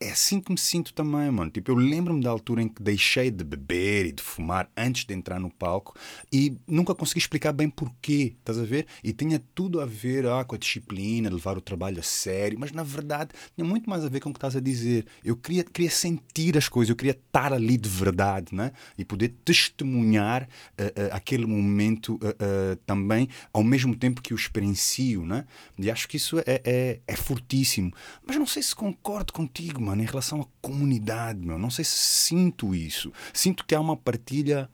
é 0.00 0.10
assim 0.10 0.40
que 0.40 0.52
me 0.52 0.58
sinto 0.58 0.92
também, 0.92 1.30
mano. 1.30 1.50
Tipo, 1.50 1.72
eu 1.72 1.76
lembro-me 1.76 2.22
da 2.22 2.30
altura 2.30 2.62
em 2.62 2.68
que 2.68 2.82
deixei 2.82 3.30
de 3.30 3.42
beber 3.42 4.06
e 4.06 4.12
de 4.12 4.22
fumar 4.22 4.70
antes 4.76 5.04
de 5.04 5.12
entrar 5.12 5.40
no 5.40 5.50
palco 5.50 5.96
e 6.32 6.56
nunca 6.66 6.94
consegui 6.94 7.18
explicar 7.18 7.52
bem 7.52 7.68
porquê, 7.68 8.34
estás 8.38 8.58
a 8.58 8.64
ver? 8.64 8.86
E 9.02 9.12
tinha 9.12 9.42
tudo 9.54 9.80
a 9.80 9.86
ver 9.86 10.26
ah, 10.26 10.44
com 10.44 10.54
a 10.54 10.58
disciplina, 10.58 11.28
levar 11.28 11.58
o 11.58 11.60
trabalho 11.60 11.98
a 11.98 12.02
sério, 12.02 12.58
mas 12.60 12.70
na 12.70 12.82
verdade 12.82 13.30
tinha 13.54 13.64
muito 13.64 13.90
mais 13.90 14.04
a 14.04 14.08
ver 14.08 14.20
com 14.20 14.30
o 14.30 14.32
que 14.32 14.38
estás 14.38 14.54
a 14.54 14.60
dizer. 14.60 15.06
Eu 15.24 15.36
queria, 15.36 15.64
queria 15.64 15.90
sentir 15.90 16.56
as 16.56 16.68
coisas, 16.68 16.90
eu 16.90 16.96
queria 16.96 17.12
estar 17.12 17.52
ali 17.52 17.76
de 17.76 17.88
verdade, 17.88 18.54
né? 18.54 18.72
E 18.96 19.04
poder 19.04 19.34
testemunhar 19.44 20.44
uh, 20.44 20.84
uh, 20.84 21.08
aquele 21.12 21.46
momento 21.46 22.14
uh, 22.16 22.76
também, 22.86 23.28
ao 23.52 23.64
mesmo 23.64 23.96
tempo 23.96 24.22
que 24.22 24.32
o 24.32 24.36
experiencio, 24.36 25.24
né? 25.24 25.44
E 25.76 25.90
acho 25.90 26.06
que 26.06 26.16
isso 26.16 26.38
é, 26.40 26.62
é, 26.64 27.00
é 27.06 27.16
fortíssimo. 27.16 27.92
Mas 28.26 28.36
não 28.36 28.46
sei 28.46 28.62
se 28.62 28.74
concordo 28.74 29.32
contigo, 29.32 29.87
mano, 29.88 30.02
em 30.02 30.06
relação 30.06 30.40
à 30.42 30.46
comunidade, 30.60 31.40
meu. 31.40 31.58
Não 31.58 31.70
sei 31.70 31.84
se 31.84 31.96
sinto 31.96 32.74
isso. 32.74 33.12
Sinto 33.32 33.64
que 33.64 33.74
há 33.74 33.80
uma 33.80 33.96
partilha 33.96 34.68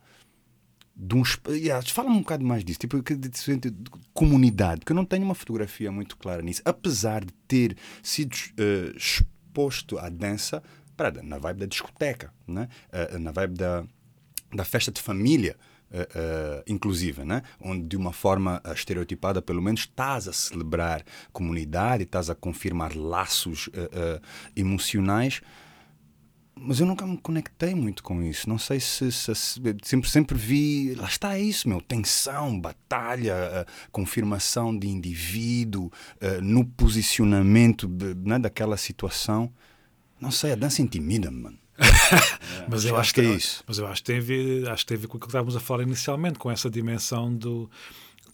de 0.96 1.14
um 1.14 1.22
yeah, 1.48 1.84
fala 1.88 2.08
um 2.08 2.20
bocado 2.20 2.44
mais 2.44 2.64
disso, 2.64 2.78
tipo 2.78 3.00
de, 3.02 3.16
de, 3.16 3.28
de, 3.28 3.74
comunidade, 4.12 4.80
porque 4.80 4.92
eu 4.92 4.96
não 4.96 5.04
tenho 5.04 5.24
uma 5.24 5.34
fotografia 5.34 5.90
muito 5.90 6.16
clara 6.16 6.40
nisso, 6.40 6.62
apesar 6.64 7.24
de 7.24 7.32
ter 7.48 7.76
sido 8.00 8.32
uh, 8.32 8.96
exposto 8.96 9.98
à 9.98 10.08
dança 10.08 10.62
para, 10.96 11.20
na 11.22 11.38
vibe 11.38 11.60
da 11.60 11.66
discoteca, 11.66 12.32
né? 12.46 12.68
Uh, 12.92 13.18
na 13.18 13.32
vibe 13.32 13.54
da, 13.54 13.84
da 14.54 14.64
festa 14.64 14.92
de 14.92 15.02
família 15.02 15.56
uh, 15.90 16.62
inclusiva, 16.66 17.24
né? 17.24 17.42
onde 17.60 17.86
de 17.86 17.96
uma 17.96 18.12
forma 18.12 18.60
estereotipada, 18.74 19.40
pelo 19.40 19.62
menos, 19.62 19.80
estás 19.80 20.28
a 20.28 20.32
celebrar 20.32 21.04
comunidade, 21.32 22.02
estás 22.02 22.30
a 22.30 22.34
confirmar 22.34 22.96
laços 22.96 23.68
uh, 23.68 24.20
emocionais. 24.56 25.40
Mas 26.56 26.78
eu 26.78 26.86
nunca 26.86 27.04
me 27.04 27.18
conectei 27.18 27.74
muito 27.74 28.02
com 28.02 28.22
isso. 28.22 28.48
Não 28.48 28.58
sei 28.58 28.78
se, 28.78 29.10
se, 29.10 29.34
se 29.34 29.60
sempre, 29.82 30.08
sempre 30.08 30.38
vi. 30.38 30.94
Lá 30.94 31.08
está 31.08 31.36
isso, 31.36 31.68
meu. 31.68 31.80
Tensão, 31.80 32.60
batalha, 32.60 33.66
confirmação 33.90 34.76
de 34.78 34.86
indivíduo 34.86 35.90
no 36.40 36.64
posicionamento 36.64 37.88
de, 37.88 38.14
né, 38.14 38.38
daquela 38.38 38.76
situação. 38.76 39.52
Não 40.20 40.30
sei, 40.30 40.52
a 40.52 40.54
dança 40.54 40.80
intimida-me, 40.80 41.42
mano. 41.42 41.58
mas 42.68 42.84
eu 42.84 42.96
acho 42.96 43.14
que 43.14 43.20
é 43.20 43.24
isso. 43.24 43.64
Mas 43.66 43.78
eu 43.78 43.86
acho 43.86 44.02
que 44.02 44.06
tem 44.06 44.18
a 44.18 44.22
ver, 44.22 44.68
acho 44.68 44.84
que 44.84 44.88
tem 44.88 44.96
a 44.96 45.00
ver 45.00 45.06
com 45.06 45.16
o 45.16 45.20
que 45.20 45.26
estávamos 45.26 45.56
a 45.56 45.60
falar 45.60 45.82
inicialmente, 45.82 46.38
com 46.38 46.50
essa 46.50 46.70
dimensão 46.70 47.34
do 47.34 47.70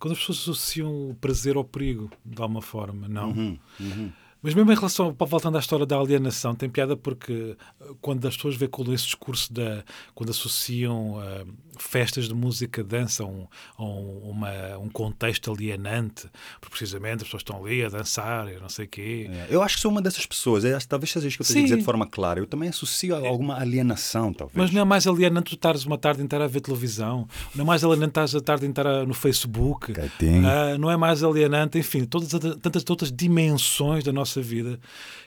quando 0.00 0.12
as 0.12 0.18
pessoas 0.18 0.38
associam 0.38 1.11
o 1.11 1.14
prazer 1.14 1.56
ao 1.56 1.64
perigo, 1.64 2.11
de 2.25 2.40
alguma 2.40 2.62
forma, 2.62 3.06
não? 3.06 3.32
Uhum, 3.32 3.59
uhum. 3.78 4.12
Mas 4.42 4.54
mesmo 4.54 4.73
em 4.73 4.75
relação, 4.75 5.14
voltando 5.18 5.56
à 5.56 5.61
história 5.61 5.85
da 5.85 5.99
alienação, 5.99 6.54
tem 6.54 6.68
piada 6.68 6.97
porque 6.97 7.56
eh, 7.80 7.85
quando 8.00 8.26
as 8.26 8.37
pessoas 8.37 8.56
veem 8.56 8.70
com 8.70 8.82
esse 8.92 9.04
discurso 9.04 9.52
da 9.52 9.85
quando 10.14 10.30
associam 10.30 11.18
uh, 11.18 11.47
festas 11.78 12.28
de 12.28 12.35
música, 12.35 12.82
dança 12.82 13.23
a 13.23 13.26
um, 13.26 13.47
um, 13.78 14.30
uma, 14.30 14.78
um 14.78 14.88
contexto 14.88 15.52
alienante, 15.52 16.28
porque 16.61 16.76
precisamente 16.76 17.16
as 17.16 17.25
pessoas 17.25 17.40
estão 17.40 17.64
ali 17.64 17.85
a 17.85 17.88
dançar 17.88 18.49
e 18.50 18.59
não 18.59 18.68
sei 18.68 18.87
o 18.87 18.88
quê. 18.88 19.30
É, 19.30 19.47
eu 19.50 19.62
acho 19.62 19.76
que 19.76 19.82
sou 19.82 19.90
uma 19.90 20.00
dessas 20.00 20.26
pessoas, 20.26 20.64
é, 20.64 20.78
talvez 20.88 21.11
seja 21.11 21.28
isso 21.28 21.37
que 21.37 21.42
eu 21.42 21.47
tenho 21.47 21.61
a 21.61 21.62
dizer 21.64 21.76
de 21.78 21.85
forma 21.85 22.06
clara. 22.06 22.40
Eu 22.40 22.47
também 22.47 22.68
associo 22.68 23.14
a 23.14 23.26
alguma 23.26 23.59
alienação, 23.59 24.32
talvez. 24.32 24.56
Mas 24.56 24.70
não 24.70 24.80
é 24.80 24.85
mais 24.85 25.06
alienante 25.06 25.50
tu 25.50 25.54
estares 25.54 25.85
uma 25.85 25.99
tarde 25.99 26.23
inteira 26.23 26.44
a 26.44 26.49
ver 26.49 26.61
televisão, 26.61 27.26
não 27.54 27.64
é 27.64 27.66
mais 27.66 27.85
alienante 27.85 28.11
estares 28.11 28.35
a 28.35 28.40
tarde 28.40 28.66
inteira 28.66 29.04
no 29.04 29.14
Facebook, 29.14 29.92
uh, 29.92 30.78
não 30.78 30.90
é 30.90 30.97
mais 30.97 31.23
alienante, 31.23 31.78
enfim, 31.78 32.04
todas 32.04 32.30
tantas 32.30 32.85
outras 32.88 33.12
dimensões 33.12 34.04
da 34.04 34.12
nossa 34.12 34.29
vida. 34.38 34.78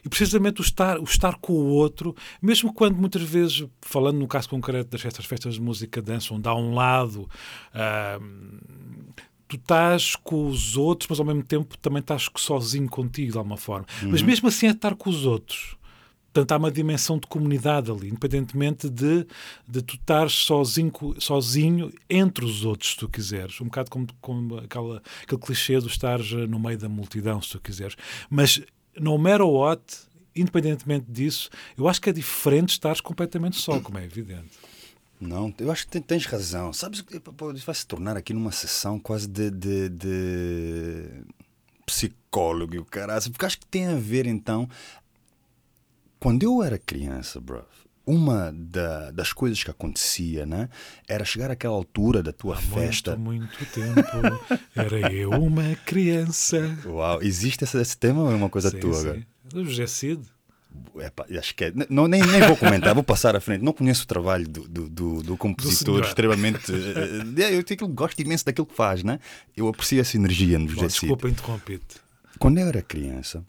E 0.05 0.09
precisamente 0.09 0.61
o 0.61 0.63
estar, 0.63 0.99
o 0.99 1.03
estar 1.03 1.35
com 1.37 1.53
o 1.53 1.65
outro, 1.65 2.15
mesmo 2.39 2.71
quando 2.71 2.95
muitas 2.95 3.23
vezes, 3.23 3.65
falando 3.81 4.19
no 4.19 4.27
caso 4.27 4.47
concreto 4.47 4.91
das 4.91 5.01
festas, 5.01 5.25
festas 5.25 5.55
de 5.55 5.61
música, 5.61 5.99
dança, 5.99 6.31
onde 6.31 6.47
há 6.47 6.53
um 6.53 6.75
lado. 6.75 7.27
Uh, 7.73 9.13
tu 9.47 9.55
estás 9.55 10.15
com 10.15 10.47
os 10.47 10.77
outros, 10.77 11.07
mas 11.09 11.19
ao 11.19 11.25
mesmo 11.25 11.43
tempo 11.43 11.77
também 11.79 11.99
estás 11.99 12.29
sozinho 12.37 12.87
contigo, 12.89 13.31
de 13.31 13.37
alguma 13.37 13.57
forma. 13.57 13.85
Uhum. 14.03 14.11
Mas 14.11 14.21
mesmo 14.21 14.47
assim 14.47 14.67
é 14.67 14.71
estar 14.71 14.95
com 14.95 15.09
os 15.09 15.25
outros. 15.25 15.75
Portanto, 16.33 16.51
há 16.51 16.57
uma 16.57 16.71
dimensão 16.71 17.19
de 17.19 17.27
comunidade 17.27 17.91
ali, 17.91 18.07
independentemente 18.07 18.89
de, 18.89 19.27
de 19.67 19.81
tu 19.83 19.93
estares 19.93 20.33
sozinho, 20.33 20.91
sozinho 21.19 21.93
entre 22.09 22.43
os 22.43 22.65
outros, 22.65 22.91
se 22.91 22.97
tu 22.97 23.07
quiseres. 23.07 23.61
Um 23.61 23.65
bocado 23.65 23.91
como, 23.91 24.07
como 24.19 24.57
aquela, 24.57 25.01
aquele 25.21 25.39
clichê 25.39 25.79
de 25.79 25.85
estares 25.85 26.31
no 26.49 26.59
meio 26.59 26.79
da 26.79 26.89
multidão, 26.89 27.39
se 27.39 27.51
tu 27.51 27.59
quiseres. 27.59 27.95
Mas, 28.31 28.59
no 28.99 29.17
matter 29.17 29.45
what, 29.45 29.81
independentemente 30.35 31.05
disso, 31.09 31.49
eu 31.77 31.87
acho 31.87 32.01
que 32.01 32.09
é 32.09 32.13
diferente 32.13 32.71
estares 32.71 33.01
completamente 33.01 33.57
só, 33.57 33.79
como 33.79 33.97
é 33.97 34.03
evidente. 34.03 34.51
Não, 35.19 35.53
eu 35.57 35.71
acho 35.71 35.87
que 35.87 36.01
tens 36.01 36.25
razão. 36.25 36.73
Sabes 36.73 37.01
que 37.01 37.21
vai 37.65 37.75
se 37.75 37.87
tornar 37.87 38.17
aqui 38.17 38.33
numa 38.33 38.51
sessão 38.51 38.99
quase 38.99 39.27
de, 39.27 39.49
de, 39.49 39.89
de 39.89 41.05
psicólogo 41.85 42.75
e 42.75 42.79
o 42.79 42.85
caralho. 42.85 43.23
Porque 43.31 43.45
acho 43.45 43.59
que 43.59 43.65
tem 43.65 43.87
a 43.87 43.95
ver 43.95 44.25
então. 44.25 44.67
Quando 46.19 46.43
eu 46.43 46.61
era 46.61 46.77
criança, 46.77 47.39
bro, 47.39 47.65
uma 48.05 48.51
da, 48.53 49.11
das 49.11 49.31
coisas 49.31 49.63
que 49.63 49.71
acontecia, 49.71 50.45
né? 50.45 50.69
Era 51.07 51.23
chegar 51.23 51.49
àquela 51.51 51.73
altura 51.73 52.21
da 52.21 52.33
tua 52.33 52.55
Há 52.55 52.61
festa. 52.61 53.15
Muito, 53.15 53.41
muito 53.41 53.65
tempo 53.71 54.57
era 54.75 55.11
eu 55.13 55.31
uma 55.31 55.75
criança. 55.85 56.77
Uau, 56.85 57.21
existe 57.21 57.63
esse, 57.63 57.77
esse 57.79 57.97
tema 57.97 58.21
ou 58.23 58.31
é 58.31 58.35
uma 58.35 58.49
coisa 58.49 58.69
sim, 58.69 58.79
tua? 58.79 58.93
sim. 59.15 59.23
Do 59.45 59.63
José 59.65 59.87
Cid. 59.87 60.21
Epá, 60.99 61.25
acho 61.37 61.53
que 61.55 61.65
é. 61.65 61.73
Não, 61.87 62.07
nem, 62.07 62.19
nem 62.25 62.41
vou 62.41 62.57
comentar, 62.57 62.95
vou 62.95 63.03
passar 63.03 63.35
à 63.35 63.39
frente. 63.39 63.61
Não 63.63 63.71
conheço 63.73 64.03
o 64.05 64.07
trabalho 64.07 64.47
do, 64.47 64.67
do, 64.67 64.89
do, 64.89 65.23
do 65.23 65.37
compositor 65.37 65.95
senhor. 65.97 66.07
extremamente. 66.07 66.71
eh, 66.71 67.55
eu 67.55 67.63
tenho- 67.63 67.87
gosto 67.89 68.19
imenso 68.19 68.43
daquilo 68.43 68.65
que 68.65 68.75
faz, 68.75 69.03
né? 69.03 69.19
Eu 69.55 69.67
aprecio 69.67 70.01
essa 70.01 70.17
energia 70.17 70.57
no 70.57 70.67
José 70.67 70.89
Cid. 70.89 71.01
desculpa 71.01 71.29
interromper-te. 71.29 71.97
Quando 72.39 72.57
eu 72.57 72.67
era 72.67 72.81
criança, 72.81 73.45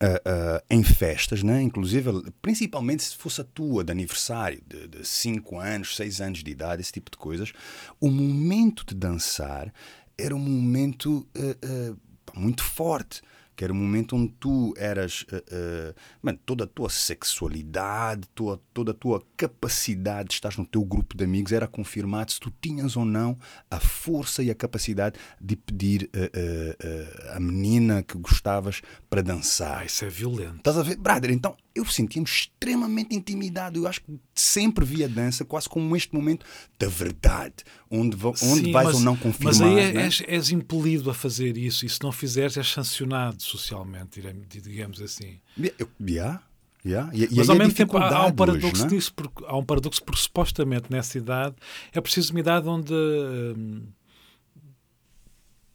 ah, 0.00 0.62
em 0.70 0.82
festas, 0.82 1.42
né? 1.42 1.60
inclusive, 1.60 2.10
principalmente 2.40 3.02
se 3.02 3.16
fosse 3.16 3.40
a 3.40 3.44
tua 3.44 3.84
de 3.84 3.92
aniversário, 3.92 4.62
de 4.66 5.06
5 5.06 5.58
anos, 5.58 5.94
6 5.96 6.20
anos 6.20 6.42
de 6.42 6.50
idade, 6.50 6.80
esse 6.80 6.92
tipo 6.92 7.10
de 7.10 7.18
coisas, 7.18 7.52
o 8.00 8.10
momento 8.10 8.84
de 8.86 8.94
dançar 8.94 9.72
era 10.16 10.34
um 10.34 10.38
momento 10.38 11.26
ah, 11.36 11.94
pá, 12.24 12.32
muito 12.34 12.62
forte. 12.62 13.22
Que 13.60 13.64
era 13.64 13.74
um 13.74 13.76
momento 13.76 14.16
onde 14.16 14.32
tu 14.40 14.72
eras. 14.74 15.26
ah, 15.30 15.42
ah, 15.52 15.94
mano, 16.22 16.38
toda 16.46 16.64
a 16.64 16.66
tua 16.66 16.88
sexualidade, 16.88 18.26
tua, 18.34 18.58
toda 18.72 18.92
a 18.92 18.94
tua 18.94 19.22
capacidade 19.36 20.30
de 20.30 20.34
estar 20.36 20.56
no 20.56 20.64
teu 20.64 20.82
grupo 20.82 21.14
de 21.14 21.24
amigos 21.24 21.52
era 21.52 21.68
confirmado 21.68 22.32
se 22.32 22.40
tu 22.40 22.50
tinhas 22.58 22.96
ou 22.96 23.04
não 23.04 23.36
a 23.70 23.78
força 23.78 24.42
e 24.42 24.50
a 24.50 24.54
capacidade 24.54 25.20
de 25.38 25.56
pedir 25.56 26.08
ah, 26.14 27.28
ah, 27.32 27.36
a 27.36 27.40
menina 27.40 28.02
que 28.02 28.16
gostavas 28.16 28.80
para 29.10 29.20
dançar. 29.20 29.80
Ah, 29.82 29.84
isso 29.84 30.06
é 30.06 30.08
violento. 30.08 30.56
Estás 30.56 30.78
a 30.78 30.82
ver? 30.82 30.96
Brother, 30.96 31.30
então 31.30 31.54
eu 31.74 31.84
sentia-me 31.84 32.26
extremamente 32.28 33.14
intimidado. 33.14 33.78
Eu 33.78 33.86
acho 33.86 34.00
que 34.02 34.12
sempre 34.34 34.84
vi 34.84 35.04
a 35.04 35.08
dança 35.08 35.44
quase 35.44 35.68
como 35.68 35.94
este 35.96 36.14
momento 36.14 36.44
da 36.78 36.88
verdade, 36.88 37.56
onde, 37.90 38.16
onde 38.24 38.38
Sim, 38.38 38.72
vais 38.72 38.86
mas- 38.88 38.94
ou 38.96 39.00
não 39.00 39.16
confirmar. 39.16 39.54
Mas 39.54 39.60
aí 39.62 39.78
é- 39.78 39.92
né? 39.92 40.02
és, 40.06 40.22
és 40.26 40.50
impelido 40.50 41.10
a 41.10 41.14
fazer 41.14 41.56
isso, 41.56 41.86
e 41.86 41.88
se 41.88 42.02
não 42.02 42.10
fizeres, 42.12 42.56
és 42.56 42.66
sancionado 42.70 43.42
socialmente, 43.42 44.20
digamos 44.62 45.00
assim. 45.00 45.38
Eu- 45.78 45.88
Yeah, 46.00 46.42
yeah. 46.84 47.10
E, 47.14 47.28
Mas 47.36 47.50
ao 47.50 47.56
a 47.56 47.58
mesmo 47.58 47.74
tempo 47.74 47.96
há, 47.98 48.16
há 48.16 48.26
um 48.26 48.32
paradoxo 48.32 48.68
hoje, 48.72 48.82
né? 48.84 48.88
disso, 48.88 49.12
porque, 49.14 49.44
há 49.46 49.54
um 49.56 49.62
paradoxo 49.64 50.02
porque 50.02 50.22
supostamente 50.22 50.86
nessa 50.90 51.18
idade 51.18 51.54
é 51.92 52.00
preciso 52.00 52.32
uma 52.32 52.40
idade 52.40 52.66
onde 52.66 52.94
hum, 52.94 53.82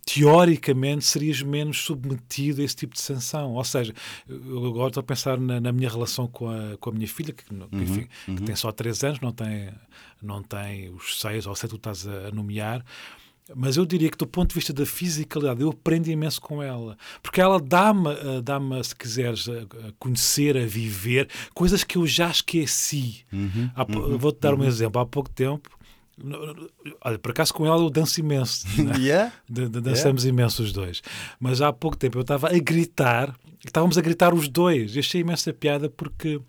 teoricamente 0.05 1.03
serias 1.03 1.41
menos 1.41 1.83
submetido 1.83 2.61
a 2.61 2.63
esse 2.63 2.75
tipo 2.75 2.93
de 2.93 3.01
sanção. 3.01 3.53
Ou 3.53 3.63
seja, 3.63 3.93
eu 4.29 4.65
agora 4.67 4.89
estou 4.89 5.01
a 5.01 5.03
pensar 5.03 5.39
na, 5.39 5.59
na 5.59 5.71
minha 5.71 5.89
relação 5.89 6.27
com 6.27 6.49
a, 6.49 6.77
com 6.77 6.91
a 6.91 6.93
minha 6.93 7.07
filha, 7.07 7.33
que, 7.33 7.43
Uhum, 7.51 7.67
enfim, 7.81 8.07
que 8.25 8.43
tem 8.43 8.55
só 8.55 8.71
3 8.71 9.03
anos, 9.03 9.19
não 9.19 9.31
tem, 9.31 9.69
não 10.21 10.43
tem 10.43 10.89
os 10.89 11.19
6 11.19 11.47
ou 11.47 11.55
7 11.55 11.71
que 11.71 11.77
tu 11.77 11.77
estás 11.77 12.07
a, 12.07 12.27
a 12.27 12.31
nomear. 12.31 12.85
Mas 13.55 13.77
eu 13.77 13.85
diria 13.85 14.09
que, 14.09 14.17
do 14.17 14.25
ponto 14.25 14.49
de 14.49 14.55
vista 14.55 14.73
da 14.73 14.85
fisicalidade, 14.85 15.61
eu 15.61 15.69
aprendo 15.69 16.07
imenso 16.09 16.41
com 16.41 16.63
ela. 16.63 16.97
Porque 17.21 17.39
ela 17.39 17.59
dá-me, 17.59 18.09
eh, 18.09 18.41
dá-me 18.41 18.83
se 18.83 18.95
quiseres, 18.95 19.47
a 19.47 19.61
a 19.87 19.91
conhecer, 19.99 20.57
a 20.57 20.65
viver, 20.65 21.29
coisas 21.53 21.83
que 21.83 21.95
eu 21.97 22.07
já 22.07 22.29
esqueci. 22.31 23.23
Uhum, 23.31 23.69
eu 24.11 24.17
Vou-te 24.17 24.39
dar 24.39 24.55
um 24.55 24.63
exemplo. 24.63 24.99
Há 24.99 25.05
pouco 25.05 25.29
tempo, 25.29 25.74
olha, 27.01 27.19
por 27.19 27.31
acaso 27.31 27.53
com 27.53 27.65
ela 27.65 27.81
eu 27.83 27.89
danço 27.89 28.19
imenso. 28.19 28.65
né? 28.81 28.97
Yeah? 28.97 29.33
Dançamos 29.49 30.25
imenso 30.25 30.63
os 30.63 30.71
dois. 30.71 31.01
Mas 31.39 31.61
há 31.61 31.71
pouco 31.73 31.97
tempo 31.97 32.17
eu 32.17 32.21
estava 32.21 32.47
a 32.49 32.59
gritar, 32.59 33.35
estávamos 33.65 33.97
a 33.97 34.01
gritar 34.01 34.33
os 34.33 34.47
dois. 34.47 34.95
E 34.95 34.99
achei 34.99 35.21
imensa 35.21 35.53
piada 35.53 35.89
porque 35.89 36.39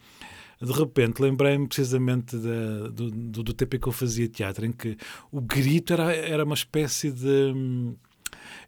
de 0.61 0.73
repente 0.73 1.21
lembrei-me 1.21 1.67
precisamente 1.69 2.37
da- 2.37 2.89
do, 2.89 3.11
do, 3.11 3.43
do 3.43 3.53
tempo 3.53 3.77
em 3.77 3.81
que 3.81 3.87
eu 3.89 3.93
fazia 3.93 4.27
teatro, 4.29 4.65
em 4.65 4.73
que 4.73 4.97
o 5.31 5.41
grito 5.41 5.93
era, 5.93 6.15
era 6.15 6.45
uma 6.45 6.55
espécie 6.55 7.11
de. 7.11 7.95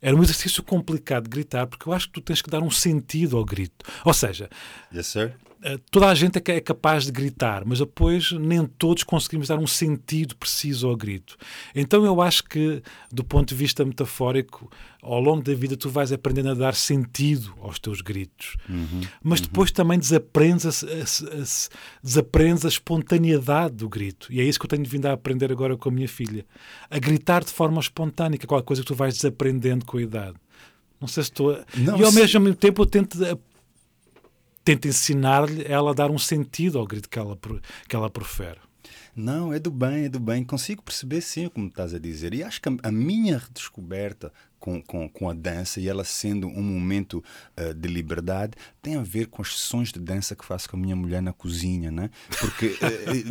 Era 0.01 0.15
um 0.15 0.23
exercício 0.23 0.63
complicado 0.63 1.25
de 1.25 1.31
gritar, 1.31 1.67
porque 1.67 1.89
eu 1.89 1.93
acho 1.93 2.07
que 2.09 2.13
tu 2.15 2.21
tens 2.21 2.43
que 2.43 2.51
dar 2.51 2.61
um 2.63 2.71
sentido 2.71 3.37
ao 3.37 3.45
grito. 3.45 3.85
Ou 4.05 4.13
seja, 4.13 4.49
Yes, 4.95 5.07
sir. 5.07 5.35
Eh, 5.63 5.79
toda 5.91 6.07
a 6.09 6.15
gente 6.15 6.37
é 6.39 6.57
é 6.57 6.61
capaz 6.61 7.05
de 7.05 7.13
gritar, 7.13 7.65
mas 7.67 7.79
depois 7.81 8.33
nem 8.33 8.65
todos 8.67 9.03
conseguimos 9.03 9.49
dar 9.49 9.59
um 9.59 9.67
sentido 9.67 10.37
preciso 10.37 10.89
ao 10.89 10.97
grito. 10.97 11.37
Então 11.75 12.05
eu 12.05 12.21
acho 12.21 12.45
que, 12.45 12.83
do 13.13 13.23
ponto 13.25 13.49
de 13.51 13.55
vista 13.55 13.85
metafórico, 13.85 14.71
ao 15.03 15.21
longo 15.21 15.43
da 15.43 15.55
vida 15.55 15.77
tu 15.77 15.89
vais 15.91 16.13
aprendendo 16.13 16.51
a 16.51 16.55
dar 16.55 16.75
sentido 16.75 17.55
aos 17.61 17.79
teus 17.79 18.01
gritos. 18.01 18.57
Mas 19.23 19.41
depois 19.41 19.71
também 19.71 19.99
desaprendes 19.99 20.83
a, 20.85 20.87
a 20.87 21.41
a 21.43 21.45
desaprendes 22.03 22.65
a 22.65 22.69
espontaneidade 22.69 23.75
do 23.77 23.89
grito. 23.89 24.33
E 24.33 24.41
é 24.41 24.45
isso 24.45 24.59
que 24.59 24.67
eu 24.67 24.71
tenho 24.71 24.85
vindo 24.85 25.07
a 25.07 25.13
aprender 25.13 25.51
agora 25.53 25.77
com 25.77 25.89
a 25.89 25.93
minha 25.93 26.09
filha. 26.09 26.45
A 26.91 26.99
gritar 26.99 27.45
de 27.45 27.51
forma 27.53 27.81
espontânea, 27.81 28.39
que 28.39 28.45
é 28.45 28.49
qualquer 28.49 28.67
coisa 28.67 28.83
que 28.83 28.89
tu 28.89 28.95
vais 28.95 29.15
desaprendendo 29.15 29.85
com 29.85 29.99
a 29.99 30.03
idade. 30.03 30.37
Não 31.01 31.07
sei 31.07 31.23
se 31.23 31.31
estou 31.31 31.53
a... 31.53 31.65
Não, 31.77 31.97
e 31.99 32.03
ao 32.05 32.11
se- 32.11 32.19
mesmo 32.19 32.55
tempo 32.55 32.83
eu 32.83 32.87
tento 32.87 33.19
tenta 34.69 34.87
ensinar-lhe 34.87 35.65
ela 35.65 35.93
a 35.93 35.95
dar 35.95 36.11
um 36.11 36.19
sentido 36.19 36.79
ao 36.79 36.87
grito 36.87 37.09
que 37.09 37.19
ela, 37.19 37.39
que 37.89 37.97
ela 37.97 38.11
profere. 38.11 38.59
Não, 39.17 39.51
é 39.51 39.59
do 39.59 39.71
bem, 39.71 40.05
é 40.05 40.09
do 40.11 40.21
bem. 40.21 40.45
Consigo 40.45 40.83
perceber 40.83 41.23
sim 41.23 41.49
como 41.49 41.69
estás 41.69 41.95
a 41.95 41.99
dizer. 41.99 42.35
E 42.35 42.43
acho 42.43 42.61
que 42.61 42.69
a, 42.83 42.93
minha 42.93 43.39
redescoberta 43.39 44.31
com, 44.61 44.83
com, 44.83 45.09
com 45.09 45.31
a 45.31 45.33
dança 45.33 45.81
e 45.81 45.89
ela 45.89 46.05
sendo 46.05 46.49
um 46.49 46.63
momento 46.63 47.25
ah, 47.57 47.73
de 47.73 47.89
liberdade 47.89 48.53
tem 48.83 48.97
a 48.97 49.03
ver 49.03 49.29
com 49.29 49.41
as 49.41 49.59
sessões 49.59 49.91
de 49.91 49.99
dança 49.99 50.37
que 50.37 50.45
faço 50.45 50.69
com 50.69 50.77
a 50.77 50.81
minha 50.81 50.95
mulher 50.95 51.23
na 51.23 51.33
cozinha, 51.33 51.91
né? 51.91 52.11
Porque 52.39 52.77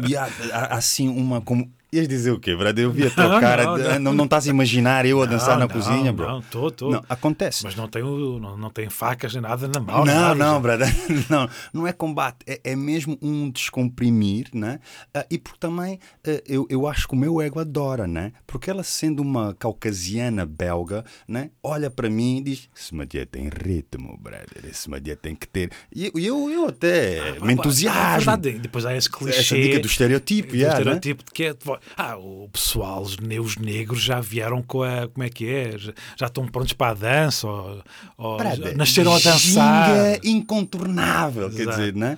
e 0.09 0.17
há, 0.17 0.27
há 0.51 0.75
assim 0.75 1.07
uma. 1.07 1.39
Como, 1.39 1.71
ias 1.91 2.07
dizer 2.07 2.31
o 2.31 2.39
quê, 2.39 2.55
brother? 2.55 2.83
Eu 2.85 2.91
vi 2.91 3.07
a 3.07 3.09
tua 3.09 3.27
Não, 3.27 3.39
cara. 3.39 3.99
não, 3.99 4.13
não. 4.13 4.25
estás 4.25 4.47
a 4.47 4.49
imaginar 4.49 5.05
eu 5.05 5.21
a 5.21 5.25
dançar 5.25 5.57
Não, 5.57 5.67
na 5.67 5.73
cozinha, 5.73 6.11
bro? 6.11 6.27
Não, 6.27 6.39
estou, 6.39 6.67
estou. 6.67 6.91
Não, 6.91 7.03
acontece. 7.07 7.63
Mas 7.63 7.75
não 7.75 7.87
tenho, 7.87 8.39
não, 8.39 8.57
não 8.57 8.69
tenho 8.69 8.89
facas 8.91 9.33
nem 9.33 9.41
nada 9.41 9.67
na 9.67 9.79
mão. 9.79 10.05
Não, 10.05 10.35
não, 10.35 10.61
brother. 10.61 10.87
Não, 11.29 11.49
não 11.73 11.87
é 11.87 11.91
combate. 11.91 12.37
É, 12.45 12.59
é 12.63 12.75
mesmo 12.75 13.17
um 13.21 13.49
descomprimir, 13.49 14.47
né? 14.53 14.79
Ah, 15.13 15.25
e 15.29 15.37
porque 15.37 15.57
também 15.59 15.99
ah, 16.25 16.41
eu, 16.47 16.65
eu 16.69 16.87
acho 16.87 17.07
que 17.07 17.13
o 17.13 17.17
meu 17.17 17.41
ego 17.41 17.59
adora, 17.59 18.07
né? 18.07 18.31
Porque 18.45 18.69
ela 18.69 18.83
sendo 18.83 19.21
uma 19.21 19.53
caucasiana 19.53 20.45
belga, 20.45 21.03
né? 21.27 21.49
Olha 21.61 21.89
para 21.89 22.09
mim 22.09 22.37
e 22.37 22.41
diz: 22.41 22.69
Esse 22.75 22.93
madia 22.95 23.25
tem 23.25 23.49
ritmo, 23.49 24.17
brother. 24.17 24.65
Esse 24.69 24.89
madia 24.89 25.15
tem 25.15 25.35
que 25.35 25.47
ter. 25.47 25.71
E 25.93 26.05
eu, 26.05 26.11
eu, 26.15 26.49
eu 26.49 26.67
até 26.67 27.39
me 27.41 27.49
É 27.49 27.53
entusiasmo. 27.53 28.31
verdade, 28.31 28.59
depois 28.59 28.85
há 28.85 28.95
esse 28.95 29.09
clichê. 29.09 29.39
Essa 29.39 29.55
dica 29.55 29.79
do 29.79 29.87
estereotipo, 29.87 30.49
do 30.49 30.55
yeah, 30.55 30.75
né? 30.75 30.79
estereotipo 30.81 31.23
de 31.25 31.31
que 31.31 31.43
é. 31.45 31.55
Ah, 31.95 32.17
o 32.17 32.49
pessoal, 32.51 33.01
os, 33.01 33.17
os 33.41 33.57
negros 33.57 34.01
já 34.01 34.19
vieram 34.19 34.61
com 34.61 34.83
a. 34.83 35.07
Como 35.07 35.23
é 35.23 35.29
que 35.29 35.47
é? 35.49 35.77
Já, 35.77 35.93
já 36.17 36.25
estão 36.27 36.45
prontos 36.47 36.73
para 36.73 36.91
a 36.91 36.93
dança, 36.93 37.47
ou, 37.47 37.83
ou 38.17 38.37
Brother, 38.37 38.75
nasceram 38.77 39.13
a 39.13 39.19
dançar. 39.19 40.19
incontornável, 40.23 41.49
quer 41.49 41.61
Exato. 41.61 41.77
dizer, 41.77 41.95
né? 41.95 42.17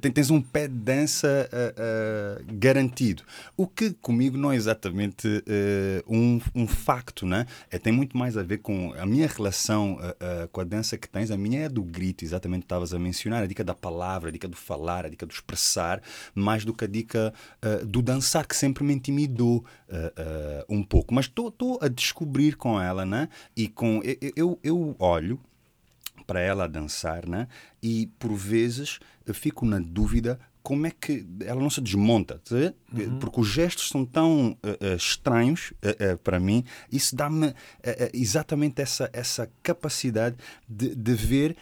Tem- 0.00 0.12
tens 0.12 0.30
um 0.30 0.40
pé 0.40 0.68
de 0.68 0.74
dança 0.74 1.48
eh, 1.52 1.74
eh, 1.76 2.42
garantido. 2.52 3.22
O 3.56 3.66
que 3.66 3.90
comigo 3.92 4.38
não 4.38 4.52
é 4.52 4.56
exatamente 4.56 5.42
um, 6.08 6.40
um 6.54 6.66
facto, 6.66 7.26
né? 7.26 7.46
É, 7.70 7.78
tem 7.78 7.92
muito 7.92 8.16
mais 8.16 8.36
a 8.36 8.42
ver 8.42 8.58
com 8.58 8.94
a 8.94 9.04
minha 9.04 9.26
relação 9.26 9.98
com 10.52 10.60
a 10.60 10.64
dança 10.64 10.96
que 10.96 11.08
tens. 11.08 11.30
A 11.30 11.36
minha 11.36 11.62
é 11.64 11.68
do 11.68 11.82
grito, 11.82 12.24
exatamente 12.24 12.62
estavas 12.62 12.94
a 12.94 12.98
mencionar, 12.98 13.42
a 13.42 13.46
dica 13.46 13.64
da 13.64 13.74
palavra, 13.74 14.28
a 14.28 14.32
dica 14.32 14.48
do 14.48 14.56
falar, 14.56 15.06
a 15.06 15.08
dica 15.08 15.26
do 15.26 15.32
expressar, 15.32 16.00
mais 16.34 16.64
do 16.64 16.72
que 16.72 16.84
a 16.84 16.88
dica 16.88 17.32
do 17.86 18.00
dançar, 18.00 18.46
que 18.46 18.56
sempre 18.56 18.84
me 18.84 18.94
intimidou 18.94 19.64
um 20.68 20.82
pouco. 20.82 21.12
Mas 21.12 21.26
estou 21.26 21.78
a 21.80 21.88
descobrir 21.88 22.56
com 22.56 22.80
ela, 22.80 23.04
né? 23.04 23.28
E 23.56 23.68
com. 23.68 24.00
eu, 24.04 24.32
eu, 24.36 24.58
eu 24.62 24.96
olho 24.98 25.40
para 26.26 26.40
ela 26.40 26.68
dançar, 26.68 27.26
né? 27.26 27.48
E 27.82 28.06
por 28.18 28.34
vezes 28.34 28.98
eu 29.26 29.34
fico 29.34 29.64
na 29.64 29.78
dúvida 29.78 30.38
como 30.64 30.86
é 30.86 30.90
que 30.90 31.26
ela 31.40 31.60
não 31.60 31.68
se 31.68 31.80
desmonta, 31.82 32.40
tá 32.42 32.56
ver? 32.56 32.74
porque 33.20 33.38
os 33.38 33.48
gestos 33.48 33.90
são 33.90 34.02
tão 34.02 34.56
eh, 34.62 34.94
estranhos 34.96 35.74
eh, 35.82 35.96
eh, 35.98 36.16
para 36.16 36.40
mim. 36.40 36.64
Isso 36.90 37.14
dá-me 37.14 37.54
exatamente 38.14 38.80
essa 38.80 39.10
essa 39.12 39.50
capacidade 39.62 40.36
de, 40.66 40.94
de 40.94 41.14
ver 41.14 41.54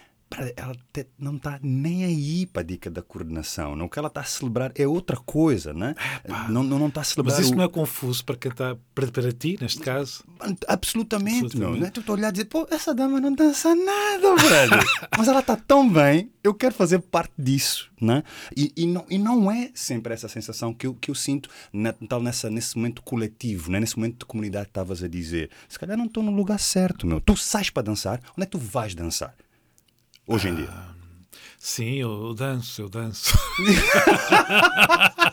ela 0.57 0.75
não 1.19 1.37
está 1.37 1.59
nem 1.63 2.05
aí 2.05 2.47
para 2.47 2.63
a 2.63 2.65
dica 2.65 2.91
da 2.91 3.03
coordenação. 3.03 3.77
Não? 3.77 3.87
O 3.87 3.89
que 3.89 3.99
ela 3.99 4.09
está 4.09 4.21
a 4.21 4.25
celebrar 4.25 4.73
é 4.75 4.87
outra 4.87 5.17
coisa, 5.17 5.73
né? 5.73 5.95
não, 6.49 6.63
não, 6.63 6.79
não 6.79 6.89
está 6.89 7.01
a 7.01 7.05
celebrar. 7.05 7.37
Mas 7.37 7.45
isso 7.45 7.55
o... 7.55 7.57
não 7.57 7.65
é 7.65 7.69
confuso 7.69 8.25
para 8.25 8.37
quem 8.37 8.51
está 8.51 8.77
para, 8.95 9.07
para 9.09 9.33
ti, 9.33 9.59
neste 9.61 9.81
caso? 9.81 10.25
Absolutamente, 10.67 11.47
Absolutamente. 11.47 11.59
não. 11.59 11.87
Né? 11.87 11.91
Tu 11.91 12.01
está 12.01 12.13
a 12.13 12.17
olhar 12.17 12.29
e 12.29 12.33
dizer, 12.33 12.45
pô, 12.47 12.67
essa 12.71 12.95
dama 12.95 13.21
não 13.21 13.33
dança 13.33 13.75
nada, 13.75 14.37
velho. 14.37 14.83
Mas 15.17 15.29
ela 15.29 15.41
está 15.41 15.57
tão 15.57 15.89
bem, 15.89 16.31
eu 16.43 16.55
quero 16.55 16.75
fazer 16.75 16.99
parte 17.01 17.33
disso, 17.39 17.91
né? 18.01 18.23
E, 18.57 18.73
e, 18.77 18.87
não, 18.87 19.05
e 19.09 19.19
não 19.19 19.51
é 19.51 19.71
sempre 19.75 20.13
essa 20.13 20.29
sensação 20.29 20.75
que 20.75 20.87
eu, 20.87 20.95
que 20.95 21.11
eu 21.11 21.15
sinto 21.15 21.49
na, 21.73 21.93
tal, 21.93 22.23
nessa, 22.23 22.51
nesse 22.51 22.77
momento 22.77 23.03
coletivo, 23.03 23.71
né? 23.71 23.81
nesse 23.81 23.97
momento 23.97 24.21
de 24.21 24.25
comunidade 24.25 24.67
que 24.67 24.71
estavas 24.71 25.03
a 25.03 25.09
dizer. 25.09 25.51
Se 25.69 25.79
calhar 25.79 25.97
não 25.97 26.07
estou 26.07 26.23
no 26.23 26.33
lugar 26.33 26.59
certo, 26.59 27.07
meu. 27.07 27.21
Tu 27.21 27.37
sais 27.37 27.71
para 27.71 27.83
dançar, 27.83 28.21
onde 28.37 28.43
é 28.43 28.47
que 28.47 28.53
tu 28.53 28.59
vais 28.59 28.95
dançar? 28.95 29.35
Hoje 30.27 30.49
em 30.49 30.55
dia? 30.55 30.69
Ah, 30.71 30.95
sim, 31.59 31.97
eu 31.97 32.35
danço, 32.35 32.83
eu 32.83 32.89
danço. 32.89 33.37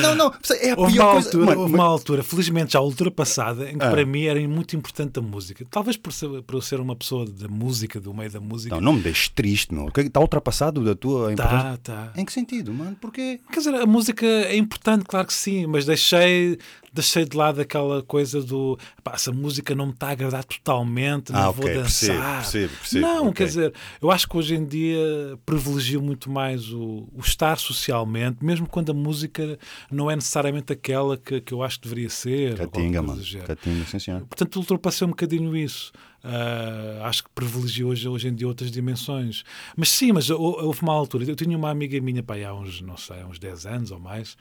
não, 0.00 0.14
não, 0.14 0.34
é 0.60 0.70
a 0.70 0.78
houve 0.78 0.92
pior 0.92 1.04
uma 1.04 1.14
altura, 1.16 1.46
coisa. 1.46 1.60
Houve 1.60 1.74
uma 1.74 1.84
altura, 1.84 2.22
felizmente 2.22 2.72
já 2.72 2.80
ultrapassada, 2.80 3.70
em 3.70 3.78
que 3.78 3.84
ah. 3.84 3.90
para 3.90 4.04
mim 4.04 4.24
era 4.24 4.40
muito 4.48 4.74
importante 4.76 5.18
a 5.18 5.22
música. 5.22 5.64
Talvez 5.70 5.96
por, 5.96 6.12
ser, 6.12 6.42
por 6.42 6.56
eu 6.56 6.62
ser 6.62 6.80
uma 6.80 6.96
pessoa 6.96 7.26
da 7.26 7.48
música, 7.48 8.00
do 8.00 8.12
meio 8.12 8.30
da 8.30 8.40
música. 8.40 8.74
Não, 8.74 8.82
não 8.82 8.92
me 8.94 9.00
deixes 9.00 9.28
triste, 9.28 9.72
meu. 9.72 9.90
Está 9.96 10.20
ultrapassado 10.20 10.84
da 10.84 10.94
tua 10.94 11.32
importância? 11.32 11.78
Tá, 11.84 12.10
tá. 12.12 12.12
Em 12.16 12.24
que 12.24 12.32
sentido, 12.32 12.72
mano? 12.72 12.96
Porquê? 13.00 13.40
Quer 13.50 13.58
dizer, 13.58 13.74
a 13.74 13.86
música 13.86 14.26
é 14.26 14.56
importante, 14.56 15.04
claro 15.04 15.26
que 15.26 15.34
sim, 15.34 15.66
mas 15.66 15.84
deixei 15.84 16.58
deixei 16.92 17.24
de 17.24 17.36
lado 17.36 17.60
aquela 17.60 18.02
coisa 18.02 18.42
do 18.42 18.78
pá, 19.02 19.12
essa 19.14 19.32
música 19.32 19.74
não 19.74 19.86
me 19.86 19.92
está 19.92 20.08
a 20.08 20.10
agradar 20.10 20.44
totalmente, 20.44 21.32
não 21.32 21.40
ah, 21.40 21.50
vou 21.50 21.64
dançar. 21.64 21.82
Percebo, 21.82 22.68
percebo, 22.68 22.72
percebo, 22.78 23.06
não, 23.06 23.20
okay. 23.22 23.32
quer 23.32 23.44
dizer, 23.44 23.74
eu 24.00 24.10
acho 24.10 24.28
que 24.28 24.36
hoje 24.36 24.54
em 24.54 24.64
dia 24.64 25.38
privilegio 25.46 26.02
muito 26.02 26.30
mais 26.30 26.70
o, 26.70 27.08
o, 27.12 27.20
estar 27.20 27.58
socialmente, 27.58 28.44
mesmo 28.44 28.66
quando 28.66 28.90
a 28.90 28.94
música 28.94 29.51
não 29.90 30.10
é 30.10 30.14
necessariamente 30.14 30.72
aquela 30.72 31.16
que, 31.16 31.40
que 31.40 31.52
eu 31.52 31.62
acho 31.62 31.80
que 31.80 31.88
deveria 31.88 32.10
ser. 32.10 32.56
Catinga, 32.56 33.02
mano. 33.02 33.22
Catinga, 33.46 33.84
sim, 33.86 33.98
senhor. 33.98 34.20
Portanto, 34.20 34.56
ultrapassei 34.56 35.06
um 35.06 35.10
bocadinho 35.10 35.56
isso. 35.56 35.92
Uh, 36.24 37.02
acho 37.02 37.24
que 37.24 37.30
privilegio 37.30 37.88
hoje, 37.88 38.08
hoje 38.08 38.28
em 38.28 38.34
dia 38.34 38.46
outras 38.46 38.70
dimensões. 38.70 39.42
Mas 39.76 39.88
sim, 39.88 40.12
mas 40.12 40.30
houve 40.30 40.80
uma 40.82 40.92
altura, 40.92 41.24
eu 41.24 41.34
tinha 41.34 41.56
uma 41.56 41.68
amiga 41.68 42.00
minha 42.00 42.22
para 42.22 42.48
há 42.48 42.54
uns, 42.54 42.80
não 42.80 42.96
sei, 42.96 43.24
uns 43.24 43.40
10 43.40 43.66
anos 43.66 43.90
ou 43.90 43.98
mais, 43.98 44.36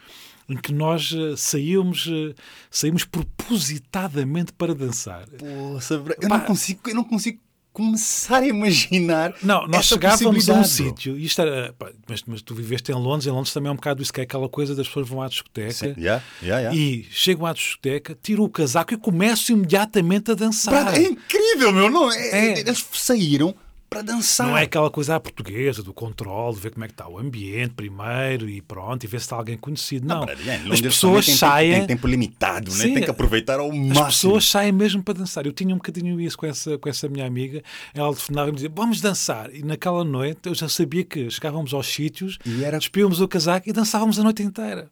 em 0.48 0.56
que 0.58 0.72
nós 0.72 1.12
uh, 1.12 1.36
saímos, 1.36 2.06
uh, 2.06 2.36
saímos 2.70 3.03
propositadamente 3.03 4.53
para 4.53 4.75
dançar. 4.75 5.27
Poxa, 5.27 5.96
eu, 6.22 6.30
não 6.30 6.39
consigo, 6.41 6.82
eu 6.88 6.96
não 6.96 7.03
consigo 7.03 7.39
começar 7.74 8.44
a 8.44 8.48
imaginar. 8.48 9.34
Não, 9.42 9.68
nós 9.68 9.86
chegávamos 9.86 10.50
a 10.50 10.54
um 10.54 10.63
sítio, 10.63 11.18
e 11.18 11.25
isto 11.25 11.42
era, 11.42 11.74
pá, 11.74 11.92
mas, 12.08 12.24
mas, 12.25 12.42
tu 12.42 12.54
viveste 12.54 12.92
em 12.92 12.96
Londres, 12.96 13.28
em 13.28 13.32
Londres 13.32 13.54
também 13.54 13.70
é 13.70 13.72
um 13.72 13.75
bocado 13.75 14.01
isso, 14.01 14.12
que 14.12 14.20
é 14.20 14.24
aquela 14.24 14.50
coisa 14.50 14.75
das 14.75 14.88
pessoas 14.88 15.08
vão 15.08 15.22
à 15.22 15.28
discoteca 15.28 15.94
yeah, 15.98 16.24
yeah, 16.42 16.72
yeah. 16.72 16.75
e 16.75 17.08
chegam 17.10 17.46
à 17.46 17.54
discoteca, 17.54 18.18
tiram 18.22 18.44
o 18.44 18.50
casaco 18.50 18.94
e 18.94 18.98
começam 18.98 19.56
imediatamente 19.56 20.32
a 20.32 20.36
dançar. 20.36 20.94
é 20.94 21.04
incrível, 21.04 21.72
meu, 21.72 21.90
não 21.90 22.12
é? 22.12 22.30
é. 22.30 22.60
Eles 22.60 22.86
saíram 22.94 23.56
para 23.91 24.01
dançar. 24.03 24.48
Não 24.48 24.57
é 24.57 24.63
aquela 24.63 24.89
coisa 24.89 25.17
à 25.17 25.19
portuguesa, 25.19 25.83
do 25.83 25.93
controle, 25.93 26.55
de 26.55 26.62
ver 26.62 26.71
como 26.71 26.86
é 26.86 26.88
que 26.88 26.93
está 26.93 27.10
o 27.10 27.19
ambiente 27.19 27.74
primeiro 27.74 28.50
e 28.50 28.62
pronto, 28.62 29.03
e 29.03 29.07
ver 29.07 29.19
se 29.19 29.25
está 29.25 29.36
alguém 29.36 29.57
conhecido. 29.57 30.07
Não, 30.07 30.25
não 30.25 30.71
as 30.71 30.79
pessoas 30.79 31.25
tem 31.25 31.36
saem... 31.36 31.71
Tempo, 31.71 31.88
tem 31.88 31.98
tempo 31.98 32.07
limitado, 32.07 32.74
né? 32.74 32.83
tem 32.86 33.03
que 33.03 33.10
aproveitar 33.10 33.60
ao 33.60 33.69
máximo. 33.69 34.00
As 34.00 34.15
pessoas 34.15 34.48
saem 34.48 34.71
mesmo 34.71 35.03
para 35.03 35.15
dançar. 35.15 35.45
Eu 35.45 35.51
tinha 35.51 35.75
um 35.75 35.77
bocadinho 35.77 36.21
isso 36.21 36.38
com 36.38 36.45
essa, 36.45 36.77
com 36.77 36.88
essa 36.88 37.10
minha 37.10 37.25
amiga. 37.27 37.62
Ela 37.93 38.07
telefonava 38.13 38.48
e 38.48 38.51
me 38.53 38.55
dizia, 38.55 38.71
vamos 38.74 39.01
dançar. 39.01 39.53
E 39.53 39.62
naquela 39.62 40.05
noite 40.05 40.48
eu 40.48 40.55
já 40.55 40.69
sabia 40.69 41.03
que 41.03 41.29
chegávamos 41.29 41.74
aos 41.74 41.88
sítios, 41.88 42.39
e 42.45 42.63
era... 42.63 42.77
despíamos 42.79 43.19
o 43.19 43.27
casaco 43.27 43.69
e 43.69 43.74
dançávamos 43.74 44.17
a 44.17 44.24
noite 44.24 44.41
inteira. 44.41 44.89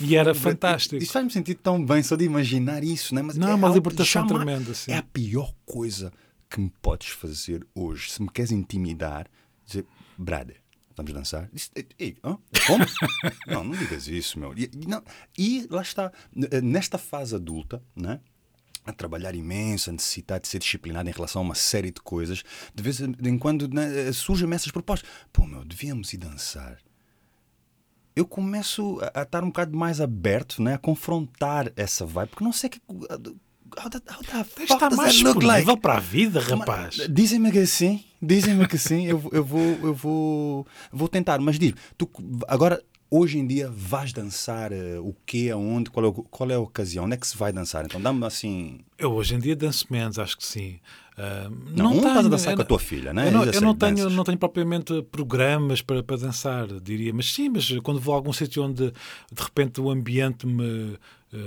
E 0.00 0.14
era 0.14 0.32
fantástico. 0.34 1.02
Isso 1.02 1.12
faz-me 1.12 1.32
sentir 1.32 1.54
tão 1.54 1.84
bem 1.84 2.00
só 2.00 2.14
de 2.14 2.24
imaginar 2.24 2.84
isso, 2.84 3.12
né? 3.12 3.22
Mas 3.22 3.36
não, 3.36 3.48
é 3.48 3.54
uma 3.54 3.68
libertação 3.70 4.24
tremenda. 4.24 4.72
Sim. 4.72 4.92
É 4.92 4.98
a 4.98 5.02
pior 5.02 5.52
coisa 5.64 6.12
que 6.48 6.60
me 6.60 6.70
podes 6.82 7.08
fazer 7.08 7.66
hoje, 7.74 8.10
se 8.10 8.22
me 8.22 8.30
queres 8.30 8.52
intimidar, 8.52 9.28
dizer, 9.64 9.84
brother, 10.16 10.60
vamos 10.96 11.12
dançar? 11.12 11.50
Ei, 11.98 12.16
oh, 12.22 12.38
como? 12.66 12.84
não, 13.46 13.64
não 13.64 13.76
digas 13.76 14.06
isso, 14.06 14.38
meu. 14.38 14.52
E, 14.56 14.70
não, 14.86 15.02
e 15.36 15.66
lá 15.70 15.82
está, 15.82 16.12
nesta 16.62 16.98
fase 16.98 17.34
adulta, 17.34 17.82
né? 17.94 18.20
a 18.86 18.92
trabalhar 18.92 19.34
imenso, 19.34 19.90
a 19.90 19.92
necessitar 19.92 20.38
de 20.38 20.46
ser 20.46 20.60
disciplinado 20.60 21.08
em 21.08 21.12
relação 21.12 21.42
a 21.42 21.44
uma 21.44 21.54
série 21.56 21.90
de 21.90 22.00
coisas, 22.00 22.44
de 22.72 22.82
vez 22.82 23.00
em 23.00 23.36
quando 23.36 23.68
né, 23.68 24.12
surgem 24.12 24.50
essas 24.52 24.70
propostas. 24.70 25.10
Pô, 25.32 25.44
meu, 25.44 25.64
devíamos 25.64 26.12
ir 26.12 26.18
dançar. 26.18 26.78
Eu 28.14 28.24
começo 28.24 28.98
a, 29.02 29.20
a 29.20 29.22
estar 29.24 29.42
um 29.42 29.48
bocado 29.48 29.76
mais 29.76 30.00
aberto, 30.00 30.62
né, 30.62 30.74
a 30.74 30.78
confrontar 30.78 31.72
essa 31.76 32.06
vibe, 32.06 32.30
porque 32.30 32.44
não 32.44 32.52
sei 32.52 32.70
que, 32.70 32.80
How 33.76 33.90
the, 33.90 33.98
how 34.08 34.44
the 34.44 34.62
Está 34.64 34.90
mais 34.90 35.14
disponível 35.14 35.48
like? 35.48 35.80
para 35.80 35.96
a 35.96 36.00
vida, 36.00 36.40
rapaz. 36.40 37.06
Dizem-me 37.10 37.50
que 37.50 37.66
sim, 37.66 38.04
dizem-me 38.20 38.66
que 38.66 38.78
sim. 38.78 39.06
Eu, 39.06 39.22
eu, 39.32 39.44
vou, 39.44 39.78
eu 39.82 39.94
vou, 39.94 40.66
vou 40.92 41.08
tentar. 41.08 41.38
Mas 41.40 41.58
diz, 41.58 41.74
tu 41.96 42.08
agora 42.46 42.82
hoje 43.10 43.38
em 43.38 43.46
dia 43.46 43.70
vais 43.72 44.12
dançar 44.12 44.72
uh, 44.72 45.06
o 45.06 45.14
quê, 45.24 45.50
aonde, 45.52 45.90
qual 45.90 46.08
é, 46.08 46.12
qual 46.30 46.50
é 46.50 46.54
a 46.54 46.60
ocasião, 46.60 47.04
onde 47.04 47.14
é 47.14 47.16
que 47.16 47.26
se 47.26 47.36
vai 47.36 47.52
dançar? 47.52 47.84
Então 47.84 48.00
dá-me 48.00 48.24
assim. 48.24 48.80
Eu 48.98 49.12
hoje 49.12 49.34
em 49.34 49.38
dia 49.38 49.54
danço 49.54 49.86
menos, 49.90 50.18
acho 50.18 50.36
que 50.36 50.44
sim. 50.44 50.78
Uh, 51.16 51.48
não, 51.74 51.76
não, 51.76 51.84
não 51.84 51.90
tenho, 51.92 52.08
estás 52.08 52.26
a 52.26 52.28
dançar 52.28 52.56
com 52.56 52.62
a 52.62 52.64
tua 52.64 52.78
filha, 52.78 53.14
né? 53.14 53.28
Eu 53.28 53.32
não, 53.32 53.44
eu 53.44 53.60
não 53.62 53.74
tenho, 53.74 54.10
não 54.10 54.24
tenho 54.24 54.38
propriamente 54.38 55.02
programas 55.04 55.80
para, 55.80 56.02
para 56.02 56.16
dançar, 56.16 56.66
diria, 56.80 57.12
mas 57.12 57.32
sim, 57.32 57.48
mas 57.48 57.70
quando 57.82 57.98
vou 57.98 58.14
a 58.14 58.18
algum 58.18 58.32
sítio 58.32 58.62
onde 58.62 58.90
de 58.90 59.42
repente 59.42 59.80
o 59.80 59.90
ambiente 59.90 60.46
me 60.46 60.98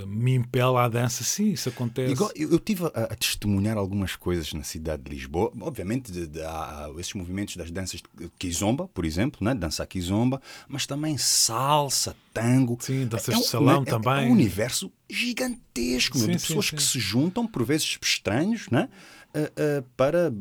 me 0.06 0.34
impela 0.34 0.84
à 0.84 0.88
dança, 0.88 1.24
sim, 1.24 1.52
isso 1.52 1.68
acontece. 1.68 2.12
Igual, 2.12 2.30
eu, 2.36 2.54
estive 2.56 2.84
a, 2.84 3.04
a, 3.04 3.16
testemunhar 3.16 3.78
algumas 3.78 4.14
coisas 4.14 4.52
na 4.52 4.62
cidade 4.62 5.02
de 5.02 5.10
Lisboa, 5.10 5.50
obviamente 5.60 6.12
de, 6.12 6.26
de, 6.26 6.42
há 6.42 6.90
esses 6.98 7.14
movimentos 7.14 7.56
das 7.56 7.70
danças 7.70 8.02
de 8.18 8.28
Kizomba, 8.38 8.88
por 8.88 9.04
exemplo, 9.04 9.42
né? 9.42 9.54
dança 9.54 9.86
Kizomba, 9.86 10.40
mas 10.68 10.86
também 10.86 11.16
salsa, 11.16 12.14
tango. 12.32 12.76
Sim, 12.80 13.06
danças 13.06 13.34
é, 13.34 13.38
de 13.38 13.46
salão 13.46 13.82
é, 13.82 13.84
também. 13.86 14.26
É 14.26 14.28
um 14.28 14.32
universo 14.32 14.92
gigantesco 15.08 16.18
sim, 16.18 16.26
de 16.26 16.32
pessoas 16.34 16.66
sim, 16.66 16.70
sim. 16.70 16.76
que 16.76 16.82
se 16.82 17.00
juntam, 17.00 17.46
por 17.46 17.64
vezes 17.64 17.98
estranhos, 18.02 18.68
né? 18.70 18.88
Uh, 19.32 19.78
uh, 19.78 19.82
para 19.96 20.32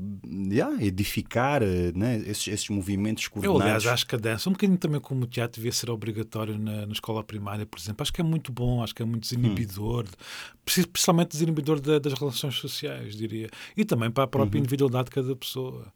yeah, 0.50 0.84
edificar 0.84 1.62
uh, 1.62 1.66
né, 1.94 2.18
esses, 2.26 2.48
esses, 2.48 2.70
movimentos 2.70 3.28
coordenados. 3.28 3.62
Eu, 3.62 3.68
aliás, 3.68 3.86
acho 3.86 4.08
que 4.08 4.16
a 4.16 4.18
dança, 4.18 4.50
um 4.50 4.54
bocadinho 4.54 4.80
também 4.80 5.00
como 5.00 5.26
o 5.26 5.28
teatro, 5.28 5.58
devia 5.62 5.72
ser 5.72 5.92
obrigatório 5.92 6.58
na, 6.58 6.88
na 6.88 6.92
escola 6.92 7.24
primária, 7.24 7.68
por 7.68 7.80
exemplo. 7.80 8.02
Acho 8.02 8.12
que 8.12 8.20
é 8.20 8.24
muito 8.24 8.52
bom, 8.52 8.82
acho 8.82 8.96
que 8.96 9.04
é 9.04 9.06
muito 9.06 9.22
desinibidor, 9.22 10.06
hum. 10.06 10.56
principalmente 10.66 11.30
desinibidor 11.30 11.80
de, 11.80 12.00
das 12.00 12.14
relações 12.14 12.56
sociais, 12.56 13.16
diria. 13.16 13.52
E 13.78 13.86
também 13.86 14.10
para 14.10 14.24
a 14.24 14.28
própria 14.28 14.58
uhum. 14.58 14.64
individualidade 14.64 15.06
de 15.06 15.12
cada 15.12 15.36
pessoa. 15.36 15.94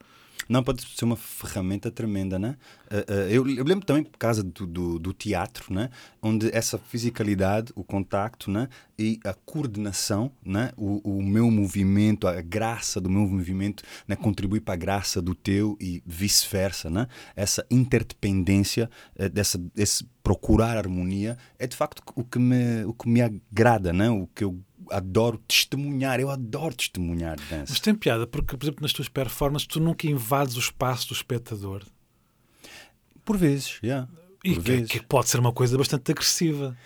Não, 0.47 0.63
pode 0.63 0.81
ser 0.81 1.05
uma 1.05 1.15
ferramenta 1.15 1.91
tremenda, 1.91 2.37
né? 2.37 2.55
Uh, 2.91 3.11
uh, 3.11 3.29
eu, 3.29 3.49
eu, 3.49 3.63
lembro 3.63 3.85
também 3.85 4.03
por 4.03 4.17
causa 4.17 4.43
do, 4.43 4.65
do, 4.65 4.99
do, 4.99 5.13
teatro, 5.13 5.73
né? 5.73 5.89
Onde 6.21 6.53
essa 6.55 6.77
fisicalidade, 6.77 7.71
o 7.75 7.83
contacto, 7.83 8.51
né? 8.51 8.67
E 8.97 9.19
a 9.23 9.33
coordenação, 9.33 10.31
né? 10.45 10.71
O, 10.77 11.17
o 11.17 11.23
meu 11.23 11.49
movimento, 11.49 12.27
a 12.27 12.41
graça 12.41 12.99
do 12.99 13.09
meu 13.09 13.27
movimento, 13.27 13.83
né? 14.07 14.15
Contribui 14.15 14.59
para 14.59 14.73
a 14.73 14.77
graça 14.77 15.21
do 15.21 15.33
teu 15.33 15.77
e 15.79 16.03
vice-versa, 16.05 16.89
né? 16.89 17.07
Essa 17.35 17.65
interdependência, 17.71 18.89
uh, 19.19 19.29
dessa, 19.29 19.59
esse 19.75 20.05
procurar 20.23 20.77
harmonia, 20.77 21.37
é 21.59 21.67
de 21.67 21.75
facto 21.75 22.01
o 22.15 22.23
que 22.23 22.39
me, 22.39 22.85
o 22.85 22.93
que 22.93 23.09
me 23.09 23.21
agrada, 23.21 23.91
né? 23.91 24.09
O 24.09 24.27
que 24.27 24.43
eu 24.43 24.57
adoro 24.93 25.37
testemunhar, 25.47 26.19
eu 26.19 26.29
adoro 26.29 26.75
testemunhar 26.75 27.37
dança. 27.49 27.65
Mas 27.69 27.79
tem 27.79 27.95
piada, 27.95 28.27
porque, 28.27 28.55
por 28.55 28.65
exemplo, 28.65 28.81
nas 28.81 28.93
tuas 28.93 29.09
performances, 29.09 29.67
tu 29.67 29.79
nunca 29.79 30.07
invades 30.07 30.55
o 30.55 30.59
espaço 30.59 31.09
do 31.09 31.13
espectador. 31.13 31.83
Por 33.25 33.37
vezes, 33.37 33.79
já. 33.81 33.87
Yeah. 33.87 34.09
E 34.43 34.55
Por 34.55 34.63
que, 34.63 34.71
vezes. 34.71 34.91
que 34.91 35.01
pode 35.01 35.29
ser 35.29 35.39
uma 35.39 35.53
coisa 35.53 35.77
bastante 35.77 36.11
agressiva. 36.11 36.77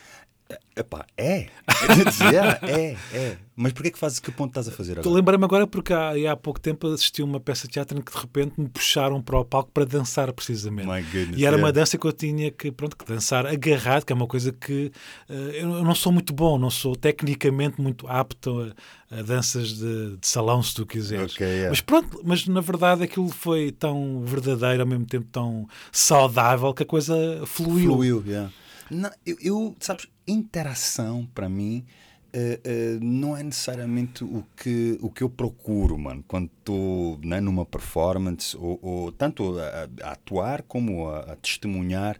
Epá, 0.76 1.06
é. 1.18 1.48
é, 2.64 2.96
é. 3.12 3.38
Mas 3.56 3.74
porquê 3.74 3.90
que 3.90 3.98
fazes 3.98 4.20
que 4.20 4.32
ponto 4.32 4.52
estás 4.52 4.68
a 4.68 4.72
fazer 4.72 5.00
agora? 5.00 5.16
Lembrei-me 5.16 5.44
agora 5.44 5.66
porque 5.66 5.92
há, 5.92 6.12
há 6.32 6.36
pouco 6.38 6.60
tempo 6.60 6.88
assisti 6.88 7.24
uma 7.24 7.40
peça 7.40 7.68
de 7.68 7.74
teatro 7.74 7.98
em 7.98 8.02
que 8.02 8.12
de 8.12 8.18
repente 8.18 8.54
me 8.62 8.70
puxaram 8.70 9.20
para 9.20 9.40
o 9.40 9.44
palco 9.44 9.72
para 9.74 9.84
dançar 9.86 10.32
precisamente. 10.32 10.86
Goodness, 10.86 11.38
e 11.38 11.46
era 11.46 11.56
yeah. 11.56 11.58
uma 11.58 11.74
dança 11.74 11.98
que 11.98 12.06
eu 12.06 12.14
tinha 12.14 12.52
que, 12.52 12.72
pronto, 12.72 12.96
que 12.96 13.06
dançar 13.06 13.48
agarrado, 13.48 14.06
que 14.06 14.14
é 14.14 14.16
uma 14.16 14.28
coisa 14.28 14.52
que 14.52 14.92
uh, 15.28 15.34
eu 15.34 15.84
não 15.84 15.96
sou 15.96 16.12
muito 16.12 16.32
bom, 16.32 16.60
não 16.60 16.70
sou 16.70 16.96
tecnicamente 16.96 17.82
muito 17.82 18.08
apto 18.08 18.72
a, 19.10 19.20
a 19.20 19.22
danças 19.24 19.70
de, 19.70 20.18
de, 20.18 20.28
salão, 20.28 20.62
se 20.62 20.76
tu 20.76 20.86
quiseres. 20.86 21.34
Okay, 21.34 21.48
yeah. 21.48 21.70
Mas 21.72 21.82
pronto, 21.82 22.22
mas 22.24 22.48
na 22.48 22.62
verdade 22.62 23.04
aquilo 23.04 23.30
foi 23.30 23.72
tão 23.72 24.24
verdadeiro, 24.24 24.84
ao 24.84 24.88
mesmo 24.88 25.08
tempo 25.08 25.28
tão 25.32 25.68
saudável, 25.92 26.72
que 26.76 26.84
a 26.84 26.86
coisa 26.86 27.16
fluiu. 27.48 27.94
Fluiu, 27.94 28.24
yeah. 28.28 28.52
Não, 28.90 29.10
eu, 29.26 29.36
eu, 29.42 29.76
sabes, 29.80 30.08
interação 30.28 31.28
para 31.34 31.48
mim 31.48 31.86
uh, 32.34 33.04
não 33.04 33.36
é 33.36 33.44
necessariamente 33.44 34.24
o 34.24 34.46
que, 34.56 34.98
o 35.02 35.10
que 35.10 35.24
eu 35.24 35.30
procuro, 35.30 35.98
mano, 35.98 36.24
quando 36.28 36.50
estou 36.60 37.20
né, 37.24 37.40
numa 37.40 37.66
performance, 37.66 38.56
ou, 38.58 38.80
ou 38.82 39.12
tanto 39.12 39.58
a, 39.60 40.08
a, 40.08 40.12
atuar 40.12 40.62
como 40.64 41.10
a, 41.10 41.20
a, 41.20 41.36
testemunhar 41.36 42.18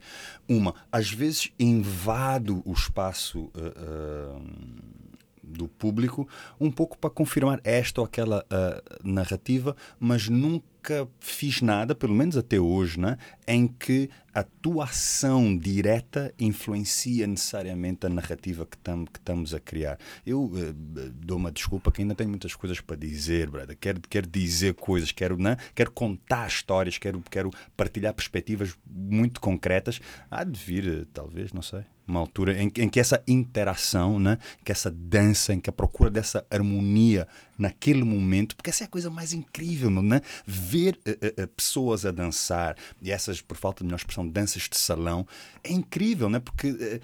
uma. 0.48 0.74
Às 0.92 1.10
vezes 1.12 1.52
invado 1.60 2.62
o 2.66 2.74
espaço. 2.74 3.52
Uh, 3.56 4.98
do 5.48 5.68
público, 5.68 6.28
um 6.60 6.70
pouco 6.70 6.98
para 6.98 7.10
confirmar 7.10 7.60
esta 7.64 8.02
ou 8.02 8.06
aquela 8.06 8.46
uh, 8.46 9.08
narrativa, 9.08 9.76
mas 10.00 10.28
nunca 10.28 11.08
fiz 11.20 11.62
nada, 11.62 11.94
pelo 11.94 12.14
menos 12.14 12.38
até 12.38 12.60
hoje, 12.60 13.00
né, 13.00 13.18
em 13.48 13.68
que 13.68 14.10
a 14.34 14.44
tua 14.44 14.86
ação 14.86 15.58
direta 15.58 16.34
influencia 16.40 17.26
necessariamente 17.26 18.06
a 18.06 18.10
narrativa 18.10 18.66
que, 18.66 18.78
tam, 18.78 19.06
que 19.06 19.20
estamos 19.20 19.54
a 19.54 19.60
criar. 19.60 19.98
Eu 20.26 20.44
uh, 20.46 20.74
dou 21.14 21.38
uma 21.38 21.52
desculpa 21.52 21.92
que 21.92 22.02
ainda 22.02 22.16
tenho 22.16 22.30
muitas 22.30 22.56
coisas 22.56 22.80
para 22.80 22.96
dizer, 22.96 23.50
brother. 23.50 23.78
Quero, 23.80 24.02
quero 24.02 24.28
dizer 24.28 24.76
coisas, 24.76 25.12
quero, 25.12 25.38
né, 25.38 25.58
quero 25.74 25.92
contar 25.92 26.48
histórias, 26.48 26.98
quero, 26.98 27.22
quero 27.30 27.52
partilhar 27.76 28.14
perspectivas 28.14 28.78
muito 28.86 29.42
concretas. 29.42 30.00
Há 30.30 30.44
de 30.44 30.60
vir, 30.60 31.08
talvez, 31.14 31.52
não 31.52 31.62
sei 31.62 31.97
uma 32.08 32.20
altura 32.20 32.62
em, 32.62 32.72
em, 32.78 32.90
que 32.90 33.00
essa 33.00 33.22
interação, 33.28 34.20
né? 34.20 34.38
que 34.64 34.72
essa 34.72 34.90
dança, 34.90 35.54
em 35.54 35.60
que 35.60 35.70
a 35.70 35.74
procura 35.74 36.10
dessa 36.10 36.46
harmonia 36.50 37.28
naquele 37.58 38.04
momento, 38.04 38.56
porque 38.56 38.70
essa 38.70 38.84
é 38.84 38.86
a 38.86 38.90
coisa 38.90 39.10
mais 39.10 39.34
incrível, 39.34 39.90
né? 39.90 40.22
ver 40.46 40.98
uh, 41.08 41.44
uh, 41.44 41.48
pessoas 41.50 42.06
a 42.06 42.12
dançar, 42.12 42.78
e 43.02 43.12
essas, 43.12 43.42
por 43.42 43.58
falta 43.58 43.80
de 43.80 43.86
melhor 43.86 43.98
expressão, 43.98 44.28
danças 44.28 44.64
de 44.64 44.78
salão, 44.78 45.28
é 45.64 45.72
incrível, 45.72 46.30
né? 46.30 46.40
porque 46.40 46.72
uh, 46.72 47.02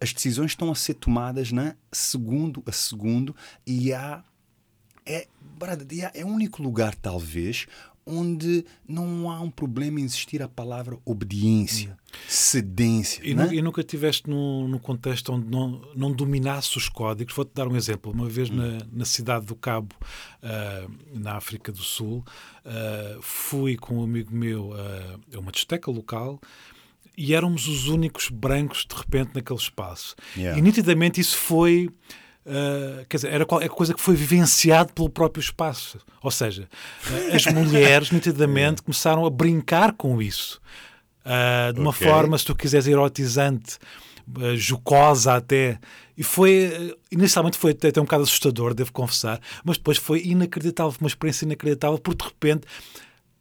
as 0.00 0.12
decisões 0.12 0.52
estão 0.52 0.70
a 0.70 0.74
ser 0.74 0.94
tomadas 0.94 1.52
né? 1.52 1.76
segundo 1.92 2.62
a 2.66 2.72
segundo, 2.72 3.36
e 3.66 3.92
há. 3.92 4.24
É, 5.08 5.28
é 6.14 6.24
o 6.24 6.26
único 6.26 6.60
lugar, 6.60 6.92
talvez, 6.96 7.68
onde 8.06 8.64
não 8.88 9.28
há 9.28 9.40
um 9.40 9.50
problema 9.50 10.00
em 10.00 10.04
existir 10.04 10.40
a 10.40 10.48
palavra 10.48 10.96
obediência, 11.04 11.98
cedência. 12.28 13.20
E, 13.24 13.34
né? 13.34 13.48
e 13.52 13.60
nunca 13.60 13.82
tiveste 13.82 14.30
num, 14.30 14.68
num 14.68 14.78
contexto 14.78 15.32
onde 15.32 15.50
não, 15.50 15.82
não 15.94 16.12
dominasse 16.12 16.76
os 16.76 16.88
códigos. 16.88 17.34
Vou-te 17.34 17.52
dar 17.52 17.66
um 17.66 17.76
exemplo. 17.76 18.12
Uma 18.12 18.28
vez 18.28 18.48
hum. 18.48 18.54
na, 18.54 18.78
na 18.92 19.04
cidade 19.04 19.46
do 19.46 19.56
Cabo, 19.56 19.94
uh, 20.42 21.18
na 21.18 21.34
África 21.34 21.72
do 21.72 21.82
Sul, 21.82 22.24
uh, 22.64 23.20
fui 23.20 23.76
com 23.76 23.98
um 23.98 24.04
amigo 24.04 24.32
meu 24.32 24.70
uh, 24.70 25.20
a 25.34 25.38
uma 25.40 25.50
discoteca 25.50 25.90
local 25.90 26.40
e 27.18 27.34
éramos 27.34 27.66
os 27.66 27.88
únicos 27.88 28.28
brancos 28.28 28.86
de 28.88 28.94
repente 28.94 29.30
naquele 29.34 29.58
espaço. 29.58 30.14
Yeah. 30.36 30.58
E 30.58 30.62
nitidamente 30.62 31.20
isso 31.20 31.36
foi 31.36 31.90
Uh, 32.46 33.04
quer 33.08 33.16
dizer, 33.16 33.32
era 33.32 33.44
qualquer 33.44 33.68
coisa 33.68 33.92
que 33.92 34.00
foi 34.00 34.14
vivenciado 34.14 34.92
pelo 34.92 35.10
próprio 35.10 35.40
espaço. 35.40 35.98
Ou 36.22 36.30
seja, 36.30 36.68
uh, 37.10 37.34
as 37.34 37.44
mulheres 37.46 38.12
nitidamente 38.12 38.82
começaram 38.82 39.26
a 39.26 39.30
brincar 39.30 39.92
com 39.92 40.22
isso. 40.22 40.60
Uh, 41.24 41.72
de 41.72 41.80
uma 41.80 41.90
okay. 41.90 42.06
forma, 42.06 42.38
se 42.38 42.44
tu 42.44 42.54
quiseres, 42.54 42.86
erotizante, 42.86 43.78
jocosa 44.54 45.34
até. 45.34 45.80
E 46.16 46.22
foi, 46.22 46.94
inicialmente 47.10 47.58
foi 47.58 47.72
até 47.72 47.88
um 48.00 48.04
bocado 48.04 48.22
assustador, 48.22 48.74
devo 48.74 48.92
confessar, 48.92 49.40
mas 49.64 49.76
depois 49.76 49.98
foi 49.98 50.22
inacreditável, 50.22 50.94
uma 51.00 51.08
experiência 51.08 51.44
inacreditável, 51.44 51.98
porque 51.98 52.24
de 52.24 52.30
repente 52.30 52.66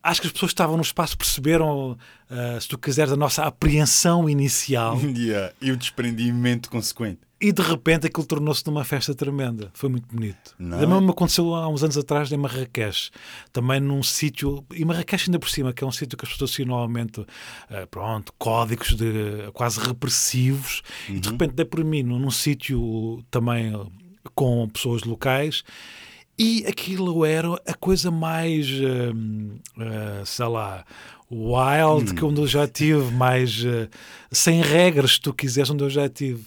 acho 0.06 0.22
que 0.22 0.28
as 0.28 0.34
pessoas 0.34 0.52
que 0.52 0.54
estavam 0.54 0.78
no 0.78 0.84
espaço 0.84 1.18
perceberam, 1.18 1.92
uh, 1.92 2.62
se 2.62 2.68
tu 2.68 2.78
quiseres, 2.78 3.12
a 3.12 3.16
nossa 3.16 3.44
apreensão 3.44 4.30
inicial. 4.30 5.00
Yeah. 5.16 5.54
E 5.62 5.72
o 5.72 5.78
desprendimento 5.78 6.70
consequente. 6.70 7.20
E 7.46 7.52
de 7.52 7.62
repente 7.62 8.08
aquilo 8.08 8.26
tornou-se 8.26 8.66
numa 8.66 8.84
festa 8.84 9.14
tremenda. 9.14 9.70
Foi 9.76 9.88
muito 9.88 10.08
bonito. 10.08 10.56
Não. 10.58 10.80
Também 10.80 11.00
me 11.00 11.12
aconteceu 11.12 11.54
há 11.54 11.68
uns 11.68 11.84
anos 11.84 11.96
atrás 11.96 12.32
em 12.32 12.38
Marrakech. 12.38 13.12
Também 13.54 13.80
num 13.80 14.02
sítio. 14.02 14.66
E 14.74 14.84
Marrakech 14.84 15.30
ainda 15.30 15.38
por 15.38 15.48
cima, 15.48 15.72
que 15.72 15.84
é 15.84 15.88
um 15.88 15.92
sítio 15.92 16.18
que 16.18 16.26
as 16.26 16.32
pessoas 16.32 16.50
associam 16.50 16.70
normalmente, 16.70 17.22
uh, 17.22 17.28
pronto, 17.92 18.34
códigos 18.40 18.96
de, 18.96 19.52
quase 19.54 19.80
repressivos. 19.80 20.82
Uhum. 21.08 21.18
E 21.18 21.20
de 21.20 21.28
uhum. 21.28 21.34
repente 21.34 21.54
dei 21.54 21.66
por 21.66 21.84
mim 21.84 22.02
num, 22.02 22.18
num 22.18 22.32
sítio 22.32 23.24
também 23.30 23.74
com 24.34 24.68
pessoas 24.70 25.04
locais. 25.04 25.64
E 26.40 26.66
aquilo 26.68 27.24
era 27.24 27.54
a 27.68 27.76
coisa 27.76 28.10
mais, 28.10 28.68
uh, 28.72 29.14
uh, 29.14 30.26
sei 30.26 30.48
lá, 30.48 30.84
wild 31.32 32.12
hum. 32.12 32.16
que 32.16 32.26
onde 32.26 32.42
eu 32.42 32.48
já 32.48 32.68
tive, 32.68 33.12
mais 33.14 33.64
uh, 33.64 33.88
sem 34.32 34.64
regras, 34.64 35.12
se 35.12 35.22
tu 35.22 35.32
quiseres, 35.32 35.70
onde 35.70 35.84
eu 35.84 35.92
já 35.92 36.10
tive. 36.10 36.44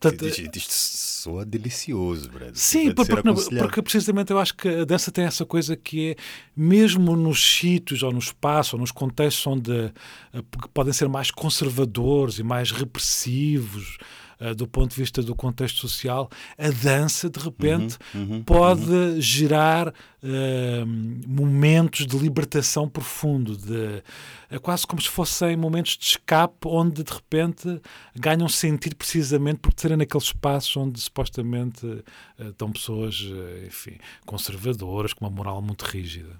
Portanto, 0.00 0.28
isto, 0.28 0.56
isto 0.56 0.72
soa 0.72 1.44
delicioso, 1.44 2.30
Brad. 2.30 2.54
Sim, 2.54 2.92
porque, 2.92 3.12
porque, 3.58 3.82
precisamente 3.82 4.30
eu 4.30 4.38
acho 4.38 4.54
que 4.54 4.68
a 4.68 4.84
dança 4.84 5.10
tem 5.10 5.24
essa 5.24 5.44
coisa 5.44 5.76
que 5.76 6.10
é, 6.10 6.16
mesmo 6.56 7.16
nos 7.16 7.42
sítios 7.58 8.04
ou 8.04 8.12
no 8.12 8.20
espaço 8.20 8.76
ou 8.76 8.80
nos 8.80 8.92
contextos 8.92 9.44
onde 9.46 9.72
uh, 9.72 10.68
podem 10.72 10.92
ser 10.92 11.08
mais 11.08 11.32
conservadores 11.32 12.38
e 12.38 12.44
mais 12.44 12.70
repressivos, 12.70 13.98
uh, 14.40 14.54
do 14.54 14.66
ponto 14.66 14.90
de 14.90 14.96
vista 14.96 15.22
do 15.22 15.34
contexto 15.34 15.80
social, 15.80 16.30
a 16.56 16.70
dança, 16.70 17.28
de 17.28 17.38
repente, 17.38 17.96
uhum, 18.14 18.20
uhum, 18.20 18.42
pode 18.42 18.90
uhum. 18.90 19.20
gerar 19.20 19.88
uh, 19.88 20.86
momentos 21.26 22.06
de 22.06 22.18
libertação 22.18 22.88
profundo, 22.88 23.56
de, 23.56 24.02
é 24.50 24.58
quase 24.58 24.86
como 24.86 25.00
se 25.00 25.08
fossem 25.08 25.56
momentos 25.56 25.96
de 25.96 26.04
escape 26.04 26.66
onde, 26.66 27.02
de 27.02 27.12
repente, 27.12 27.80
ganham 28.14 28.48
sentido 28.48 28.96
precisamente 28.96 29.58
por 29.58 29.72
serem 29.76 29.96
naquele 29.96 30.22
espaço 30.22 30.80
onde 30.80 31.00
supostamente 31.00 31.86
uh, 31.86 32.04
estão 32.48 32.70
pessoas, 32.72 33.22
enfim, 33.66 33.96
conservadoras, 34.24 35.12
com 35.12 35.24
uma 35.24 35.30
moral 35.30 35.60
muito 35.60 35.82
rígida. 35.84 36.36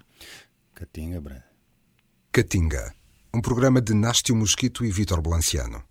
Catinga, 0.73 1.19
Brad. 1.19 1.41
Catinga, 2.31 2.93
um 3.33 3.41
programa 3.41 3.81
de 3.81 3.93
Nástio 3.93 4.35
Mosquito 4.35 4.85
e 4.85 4.91
Vítor 4.91 5.21
Blanciano. 5.21 5.88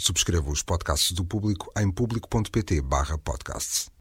Subscreva 0.00 0.48
os 0.48 0.62
podcasts 0.62 1.10
do 1.10 1.24
Público 1.24 1.72
em 1.76 1.90
público.pt/podcasts. 1.90 3.97